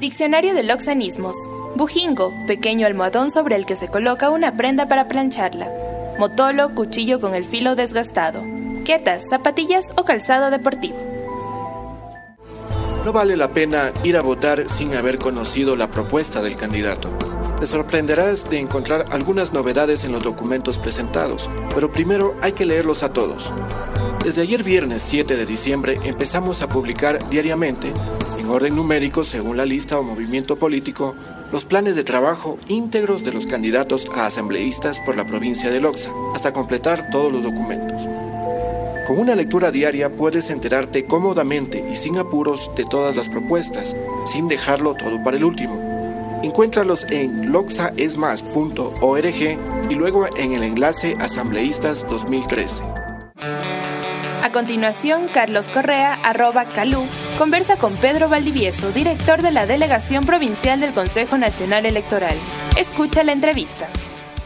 Diccionario 0.00 0.54
de 0.54 0.62
loxanismos. 0.62 1.34
Bujingo, 1.74 2.34
pequeño 2.46 2.86
almohadón 2.86 3.30
sobre 3.30 3.56
el 3.56 3.64
que 3.64 3.76
se 3.76 3.88
coloca 3.88 4.28
una 4.28 4.54
prenda 4.54 4.88
para 4.88 5.08
plancharla. 5.08 5.72
Motolo, 6.18 6.74
cuchillo 6.74 7.18
con 7.18 7.34
el 7.34 7.46
filo 7.46 7.76
desgastado. 7.76 8.44
Quetas, 8.84 9.24
zapatillas 9.30 9.86
o 9.96 10.04
calzado 10.04 10.50
deportivo. 10.50 10.98
No 13.06 13.12
vale 13.14 13.38
la 13.38 13.48
pena 13.48 13.90
ir 14.04 14.18
a 14.18 14.20
votar 14.20 14.68
sin 14.68 14.94
haber 14.94 15.16
conocido 15.16 15.76
la 15.76 15.90
propuesta 15.90 16.42
del 16.42 16.58
candidato. 16.58 17.08
Te 17.58 17.66
sorprenderás 17.66 18.50
de 18.50 18.58
encontrar 18.58 19.06
algunas 19.12 19.54
novedades 19.54 20.04
en 20.04 20.12
los 20.12 20.22
documentos 20.22 20.76
presentados, 20.76 21.48
pero 21.74 21.90
primero 21.90 22.34
hay 22.42 22.52
que 22.52 22.66
leerlos 22.66 23.02
a 23.02 23.14
todos. 23.14 23.48
Desde 24.22 24.42
ayer 24.42 24.62
viernes 24.62 25.02
7 25.06 25.36
de 25.36 25.46
diciembre 25.46 25.98
empezamos 26.04 26.60
a 26.60 26.68
publicar 26.68 27.26
diariamente 27.30 27.94
en 28.46 28.52
en 28.52 28.56
orden 28.56 28.76
numérico 28.76 29.24
según 29.24 29.56
la 29.56 29.64
lista 29.64 29.98
o 29.98 30.04
movimiento 30.04 30.56
político, 30.56 31.16
los 31.50 31.64
planes 31.64 31.96
de 31.96 32.04
trabajo 32.04 32.60
íntegros 32.68 33.24
de 33.24 33.32
los 33.32 33.44
candidatos 33.44 34.08
a 34.14 34.26
asambleístas 34.26 35.00
por 35.00 35.16
la 35.16 35.26
provincia 35.26 35.68
de 35.68 35.80
Loxa, 35.80 36.12
hasta 36.32 36.52
completar 36.52 37.10
todos 37.10 37.32
los 37.32 37.42
documentos. 37.42 38.00
Con 39.08 39.18
una 39.18 39.34
lectura 39.34 39.72
diaria 39.72 40.14
puedes 40.14 40.48
enterarte 40.50 41.06
cómodamente 41.06 41.84
y 41.92 41.96
sin 41.96 42.18
apuros 42.18 42.70
de 42.76 42.84
todas 42.84 43.16
las 43.16 43.28
propuestas, 43.28 43.96
sin 44.30 44.46
dejarlo 44.46 44.94
todo 44.94 45.20
para 45.24 45.36
el 45.36 45.42
último. 45.42 45.82
Encuéntralos 46.44 47.04
en 47.10 47.50
loxaesmas.org 47.50 49.90
y 49.90 49.94
luego 49.96 50.28
en 50.36 50.52
el 50.52 50.62
enlace 50.62 51.16
Asambleístas 51.18 52.06
2013. 52.08 52.84
A 54.42 54.52
continuación, 54.52 55.26
Carlos 55.32 55.66
Correa, 55.66 56.14
arroba 56.14 56.66
Calú, 56.66 57.04
conversa 57.38 57.76
con 57.78 57.96
Pedro 57.96 58.28
Valdivieso, 58.28 58.92
director 58.92 59.42
de 59.42 59.50
la 59.50 59.66
Delegación 59.66 60.24
Provincial 60.24 60.80
del 60.80 60.92
Consejo 60.92 61.36
Nacional 61.38 61.86
Electoral. 61.86 62.36
Escucha 62.78 63.24
la 63.24 63.32
entrevista. 63.32 63.88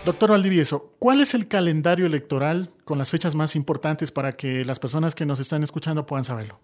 Doctor 0.04 0.30
Valdivieso, 0.30 0.94
¿cuál 0.98 1.20
es 1.20 1.34
el 1.34 1.48
calendario 1.48 2.06
electoral 2.06 2.70
con 2.84 2.98
las 2.98 3.10
fechas 3.10 3.34
más 3.34 3.56
importantes 3.56 4.10
para 4.10 4.32
que 4.32 4.64
las 4.64 4.78
personas 4.78 5.14
que 5.14 5.26
nos 5.26 5.40
están 5.40 5.62
escuchando 5.62 6.06
puedan 6.06 6.24
saberlo? 6.24 6.58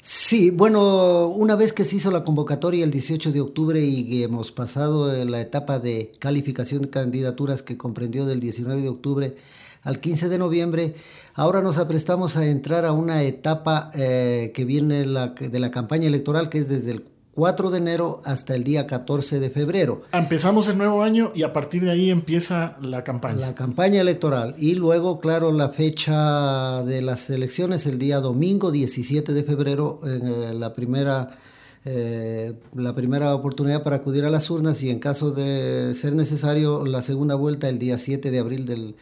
Sí, 0.00 0.50
bueno, 0.50 1.28
una 1.28 1.54
vez 1.54 1.72
que 1.72 1.84
se 1.84 1.96
hizo 1.96 2.10
la 2.10 2.24
convocatoria 2.24 2.82
el 2.82 2.90
18 2.90 3.30
de 3.30 3.40
octubre 3.40 3.80
y 3.80 4.24
hemos 4.24 4.50
pasado 4.50 5.12
la 5.24 5.40
etapa 5.40 5.78
de 5.78 6.10
calificación 6.18 6.82
de 6.82 6.90
candidaturas 6.90 7.62
que 7.62 7.76
comprendió 7.76 8.26
del 8.26 8.40
19 8.40 8.82
de 8.82 8.88
octubre 8.88 9.36
al 9.82 10.00
15 10.00 10.28
de 10.28 10.38
noviembre, 10.38 10.94
ahora 11.34 11.62
nos 11.62 11.78
aprestamos 11.78 12.36
a 12.36 12.46
entrar 12.46 12.84
a 12.84 12.92
una 12.92 13.22
etapa 13.22 13.90
eh, 13.94 14.52
que 14.54 14.64
viene 14.64 15.04
de 15.04 15.60
la 15.60 15.70
campaña 15.70 16.06
electoral, 16.06 16.48
que 16.48 16.58
es 16.58 16.68
desde 16.68 16.92
el 16.92 17.04
4 17.34 17.70
de 17.70 17.78
enero 17.78 18.20
hasta 18.24 18.54
el 18.54 18.62
día 18.62 18.86
14 18.86 19.40
de 19.40 19.50
febrero. 19.50 20.02
Empezamos 20.12 20.68
el 20.68 20.76
nuevo 20.76 21.02
año 21.02 21.32
y 21.34 21.42
a 21.44 21.52
partir 21.52 21.82
de 21.82 21.90
ahí 21.90 22.10
empieza 22.10 22.76
la 22.82 23.04
campaña. 23.04 23.40
La 23.40 23.54
campaña 23.54 24.00
electoral 24.00 24.54
y 24.58 24.74
luego, 24.74 25.18
claro, 25.18 25.50
la 25.50 25.70
fecha 25.70 26.82
de 26.82 27.00
las 27.00 27.30
elecciones, 27.30 27.86
el 27.86 27.98
día 27.98 28.20
domingo 28.20 28.70
17 28.70 29.32
de 29.32 29.42
febrero, 29.44 30.00
eh, 30.04 30.52
la 30.54 30.72
primera... 30.72 31.38
Eh, 31.84 32.52
la 32.76 32.92
primera 32.92 33.34
oportunidad 33.34 33.82
para 33.82 33.96
acudir 33.96 34.24
a 34.24 34.30
las 34.30 34.48
urnas 34.50 34.80
y 34.84 34.90
en 34.90 35.00
caso 35.00 35.32
de 35.32 35.94
ser 35.94 36.12
necesario 36.12 36.86
la 36.86 37.02
segunda 37.02 37.34
vuelta 37.34 37.68
el 37.68 37.80
día 37.80 37.98
7 37.98 38.30
de 38.30 38.38
abril 38.38 38.66
del, 38.66 38.94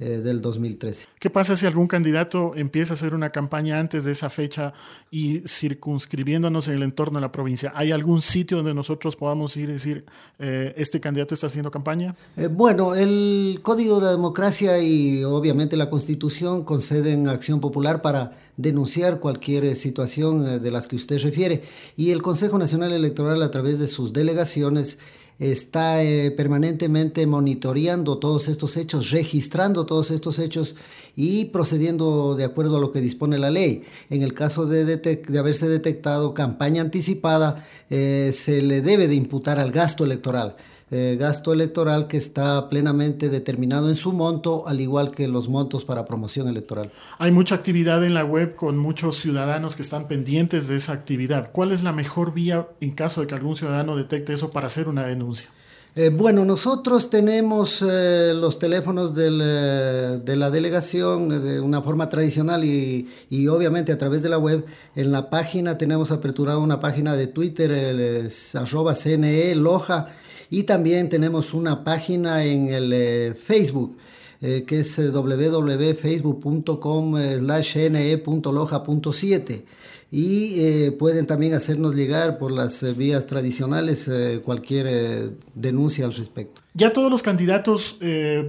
eh, 0.00 0.20
del 0.24 0.40
2013. 0.40 1.06
¿Qué 1.20 1.30
pasa 1.30 1.56
si 1.56 1.66
algún 1.66 1.86
candidato 1.86 2.54
empieza 2.56 2.92
a 2.92 2.96
hacer 2.96 3.14
una 3.14 3.30
campaña 3.30 3.78
antes 3.78 4.04
de 4.04 4.10
esa 4.10 4.28
fecha 4.28 4.72
y 5.08 5.42
circunscribiéndonos 5.46 6.66
en 6.66 6.74
el 6.74 6.82
entorno 6.82 7.18
de 7.18 7.20
la 7.20 7.30
provincia? 7.30 7.72
¿Hay 7.76 7.92
algún 7.92 8.20
sitio 8.20 8.56
donde 8.56 8.74
nosotros 8.74 9.14
podamos 9.14 9.56
ir 9.56 9.68
y 9.70 9.74
decir, 9.74 10.04
eh, 10.40 10.74
este 10.76 10.98
candidato 10.98 11.34
está 11.34 11.46
haciendo 11.46 11.70
campaña? 11.70 12.16
Eh, 12.36 12.48
bueno, 12.48 12.96
el 12.96 13.60
Código 13.62 14.00
de 14.00 14.10
Democracia 14.10 14.80
y 14.80 15.22
obviamente 15.22 15.76
la 15.76 15.88
Constitución 15.88 16.64
conceden 16.64 17.28
acción 17.28 17.60
popular 17.60 18.02
para 18.02 18.32
denunciar 18.56 19.20
cualquier 19.20 19.76
situación 19.76 20.60
de 20.60 20.70
las 20.72 20.88
que 20.88 20.96
usted 20.96 21.20
refiere 21.20 21.62
y 21.96 22.10
el 22.10 22.20
Consejo 22.20 22.58
Nacional 22.58 22.92
Electoral 22.92 23.42
a 23.42 23.50
través 23.52 23.78
de 23.78 23.86
sus 23.86 24.12
delegaciones 24.12 24.98
está 25.38 26.02
eh, 26.02 26.30
permanentemente 26.30 27.26
monitoreando 27.26 28.18
todos 28.18 28.48
estos 28.48 28.76
hechos, 28.76 29.10
registrando 29.10 29.84
todos 29.86 30.10
estos 30.10 30.38
hechos 30.38 30.76
y 31.16 31.46
procediendo 31.46 32.34
de 32.34 32.44
acuerdo 32.44 32.76
a 32.76 32.80
lo 32.80 32.92
que 32.92 33.00
dispone 33.00 33.38
la 33.38 33.50
ley. 33.50 33.82
En 34.10 34.22
el 34.22 34.34
caso 34.34 34.66
de, 34.66 34.84
de 34.84 35.38
haberse 35.38 35.68
detectado 35.68 36.34
campaña 36.34 36.82
anticipada, 36.82 37.66
eh, 37.90 38.30
se 38.32 38.62
le 38.62 38.80
debe 38.80 39.08
de 39.08 39.14
imputar 39.14 39.58
al 39.58 39.72
gasto 39.72 40.04
electoral. 40.04 40.56
Eh, 40.90 41.16
gasto 41.18 41.54
electoral 41.54 42.08
que 42.08 42.18
está 42.18 42.68
plenamente 42.68 43.30
determinado 43.30 43.88
en 43.88 43.94
su 43.94 44.12
monto, 44.12 44.68
al 44.68 44.82
igual 44.82 45.12
que 45.12 45.28
los 45.28 45.48
montos 45.48 45.84
para 45.86 46.04
promoción 46.04 46.46
electoral. 46.46 46.92
Hay 47.18 47.32
mucha 47.32 47.54
actividad 47.54 48.04
en 48.04 48.12
la 48.12 48.24
web 48.24 48.54
con 48.54 48.76
muchos 48.76 49.16
ciudadanos 49.16 49.76
que 49.76 49.82
están 49.82 50.08
pendientes 50.08 50.68
de 50.68 50.76
esa 50.76 50.92
actividad. 50.92 51.50
¿Cuál 51.52 51.72
es 51.72 51.82
la 51.82 51.92
mejor 51.92 52.34
vía 52.34 52.68
en 52.82 52.92
caso 52.92 53.22
de 53.22 53.26
que 53.26 53.34
algún 53.34 53.56
ciudadano 53.56 53.96
detecte 53.96 54.34
eso 54.34 54.50
para 54.50 54.66
hacer 54.66 54.88
una 54.88 55.06
denuncia? 55.06 55.48
Eh, 55.96 56.10
bueno, 56.10 56.44
nosotros 56.44 57.08
tenemos 57.08 57.80
eh, 57.80 58.32
los 58.34 58.58
teléfonos 58.58 59.14
del, 59.14 59.38
de 59.38 60.36
la 60.36 60.50
delegación 60.50 61.28
de 61.28 61.60
una 61.60 61.80
forma 61.80 62.10
tradicional 62.10 62.62
y, 62.64 63.08
y, 63.30 63.46
obviamente 63.46 63.90
a 63.92 63.96
través 63.96 64.22
de 64.22 64.28
la 64.28 64.38
web. 64.38 64.66
En 64.96 65.12
la 65.12 65.30
página 65.30 65.78
tenemos 65.78 66.10
aperturado 66.10 66.60
una 66.60 66.78
página 66.78 67.16
de 67.16 67.28
Twitter, 67.28 67.70
el, 67.70 68.30
arroba 68.54 68.94
CNE 68.94 69.54
Loja 69.54 70.08
y 70.50 70.64
también 70.64 71.08
tenemos 71.08 71.54
una 71.54 71.84
página 71.84 72.44
en 72.44 72.68
el 72.68 72.92
eh, 72.92 73.32
Facebook. 73.34 73.96
Eh, 74.40 74.64
que 74.66 74.80
es 74.80 74.98
eh, 74.98 75.10
www.facebook.com 75.10 77.16
slash 77.38 77.76
ne.loja.7 77.88 79.64
y 80.10 80.90
pueden 80.92 81.26
también 81.26 81.54
hacernos 81.54 81.94
llegar 81.94 82.36
por 82.36 82.50
las 82.52 82.84
vías 82.96 83.26
tradicionales 83.26 84.10
cualquier 84.44 85.30
denuncia 85.54 86.04
al 86.04 86.12
respecto. 86.12 86.60
¿Ya 86.74 86.92
todos 86.92 87.10
los 87.10 87.22
candidatos 87.22 87.98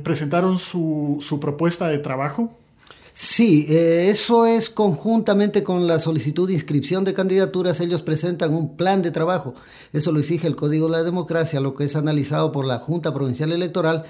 presentaron 0.03 0.59
su, 0.59 1.19
su 1.21 1.39
propuesta 1.39 1.87
de 1.87 1.99
trabajo? 1.99 2.57
Sí, 3.17 3.67
eh, 3.69 4.09
eso 4.09 4.45
es 4.45 4.69
conjuntamente 4.69 5.63
con 5.63 5.87
la 5.87 5.99
solicitud 5.99 6.49
de 6.49 6.53
inscripción 6.53 7.05
de 7.05 7.13
candidaturas, 7.13 7.79
ellos 7.79 8.01
presentan 8.01 8.53
un 8.53 8.75
plan 8.75 9.01
de 9.01 9.11
trabajo. 9.11 9.55
Eso 9.93 10.11
lo 10.11 10.19
exige 10.19 10.47
el 10.47 10.57
Código 10.57 10.87
de 10.87 10.91
la 10.91 11.03
Democracia, 11.03 11.61
lo 11.61 11.75
que 11.75 11.85
es 11.85 11.95
analizado 11.95 12.51
por 12.51 12.65
la 12.65 12.77
Junta 12.77 13.13
Provincial 13.13 13.53
Electoral. 13.53 14.03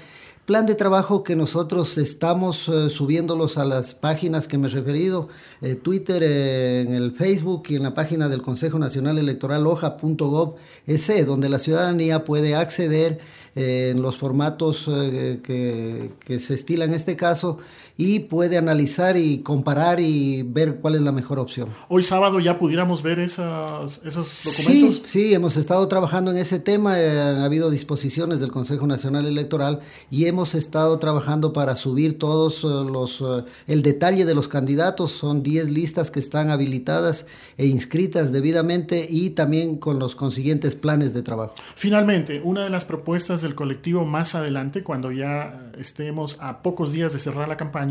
Plan 0.44 0.66
de 0.66 0.74
trabajo 0.74 1.22
que 1.22 1.36
nosotros 1.36 1.98
estamos 1.98 2.68
eh, 2.68 2.90
subiéndolos 2.90 3.58
a 3.58 3.64
las 3.64 3.94
páginas 3.94 4.48
que 4.48 4.58
me 4.58 4.66
he 4.66 4.70
referido, 4.70 5.28
eh, 5.60 5.76
Twitter, 5.76 6.24
en 6.24 6.92
el 6.92 7.12
Facebook 7.12 7.62
y 7.68 7.76
en 7.76 7.84
la 7.84 7.94
página 7.94 8.28
del 8.28 8.42
Consejo 8.42 8.80
Nacional 8.80 9.18
Electoral 9.18 9.68
hoja.gov.es, 9.68 11.26
donde 11.26 11.48
la 11.48 11.60
ciudadanía 11.60 12.24
puede 12.24 12.56
acceder 12.56 13.20
en 13.54 14.02
los 14.02 14.18
formatos 14.18 14.84
que, 14.84 16.10
que 16.20 16.40
se 16.40 16.54
estila 16.54 16.84
en 16.84 16.92
este 16.92 17.16
caso 17.16 17.56
y 17.98 18.20
puede 18.20 18.58
analizar 18.58 19.16
y 19.16 19.38
comparar 19.38 20.00
y 20.00 20.42
ver 20.42 20.76
cuál 20.76 20.96
es 20.96 21.00
la 21.00 21.12
mejor 21.12 21.38
opción. 21.38 21.68
Hoy 21.88 22.02
sábado 22.02 22.40
ya 22.40 22.58
pudiéramos 22.58 23.02
ver 23.02 23.18
esos 23.20 24.02
documentos. 24.04 24.36
Sí, 24.44 25.02
sí, 25.04 25.34
hemos 25.34 25.56
estado 25.56 25.86
trabajando 25.88 26.30
en 26.30 26.36
ese 26.36 26.58
tema, 26.58 27.00
eh, 27.00 27.20
han 27.20 27.38
habido 27.38 27.70
disposiciones 27.70 28.40
del 28.40 28.52
Consejo 28.52 28.86
Nacional 28.86 29.26
Electoral 29.26 29.80
y 30.10 30.26
hemos 30.26 30.54
estado 30.54 30.98
trabajando 30.98 31.52
para 31.52 31.74
subir 31.74 32.18
todos 32.18 32.64
eh, 32.64 32.66
los, 32.66 33.22
eh, 33.22 33.44
el 33.66 33.82
detalle 33.82 34.26
de 34.26 34.34
los 34.34 34.48
candidatos, 34.48 35.12
son 35.12 35.42
10 35.42 35.70
listas 35.70 36.10
que 36.10 36.20
están 36.20 36.50
habilitadas 36.50 37.26
e 37.56 37.66
inscritas 37.66 38.30
debidamente 38.30 39.06
y 39.08 39.30
también 39.30 39.78
con 39.78 39.98
los 39.98 40.14
consiguientes 40.14 40.74
planes 40.74 41.14
de 41.14 41.22
trabajo. 41.22 41.54
Finalmente, 41.76 42.42
una 42.44 42.64
de 42.64 42.70
las 42.70 42.84
propuestas 42.84 43.40
del 43.40 43.54
colectivo 43.54 44.04
más 44.04 44.34
adelante, 44.34 44.82
cuando 44.82 45.12
ya 45.12 45.70
estemos 45.78 46.36
a 46.40 46.62
pocos 46.62 46.92
días 46.92 47.12
de 47.12 47.18
cerrar 47.18 47.48
la 47.48 47.56
campaña, 47.56 47.85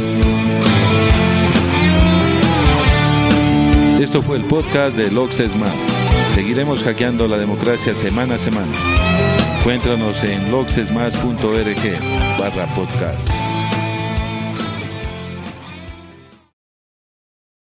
Esto 4.00 4.22
fue 4.22 4.38
el 4.38 4.44
podcast 4.44 4.96
de 4.96 5.10
Loxa 5.10 5.46
es 5.46 5.56
más. 5.56 5.74
Seguiremos 6.36 6.84
hackeando 6.84 7.28
la 7.28 7.40
democracia 7.40 7.96
semana 7.96 8.36
a 8.36 8.38
semana. 8.38 8.89
Encuéntranos 9.60 10.24
en 10.24 10.52
loxesmas.org 10.52 11.84
barra 12.40 12.66
podcast. 12.76 13.49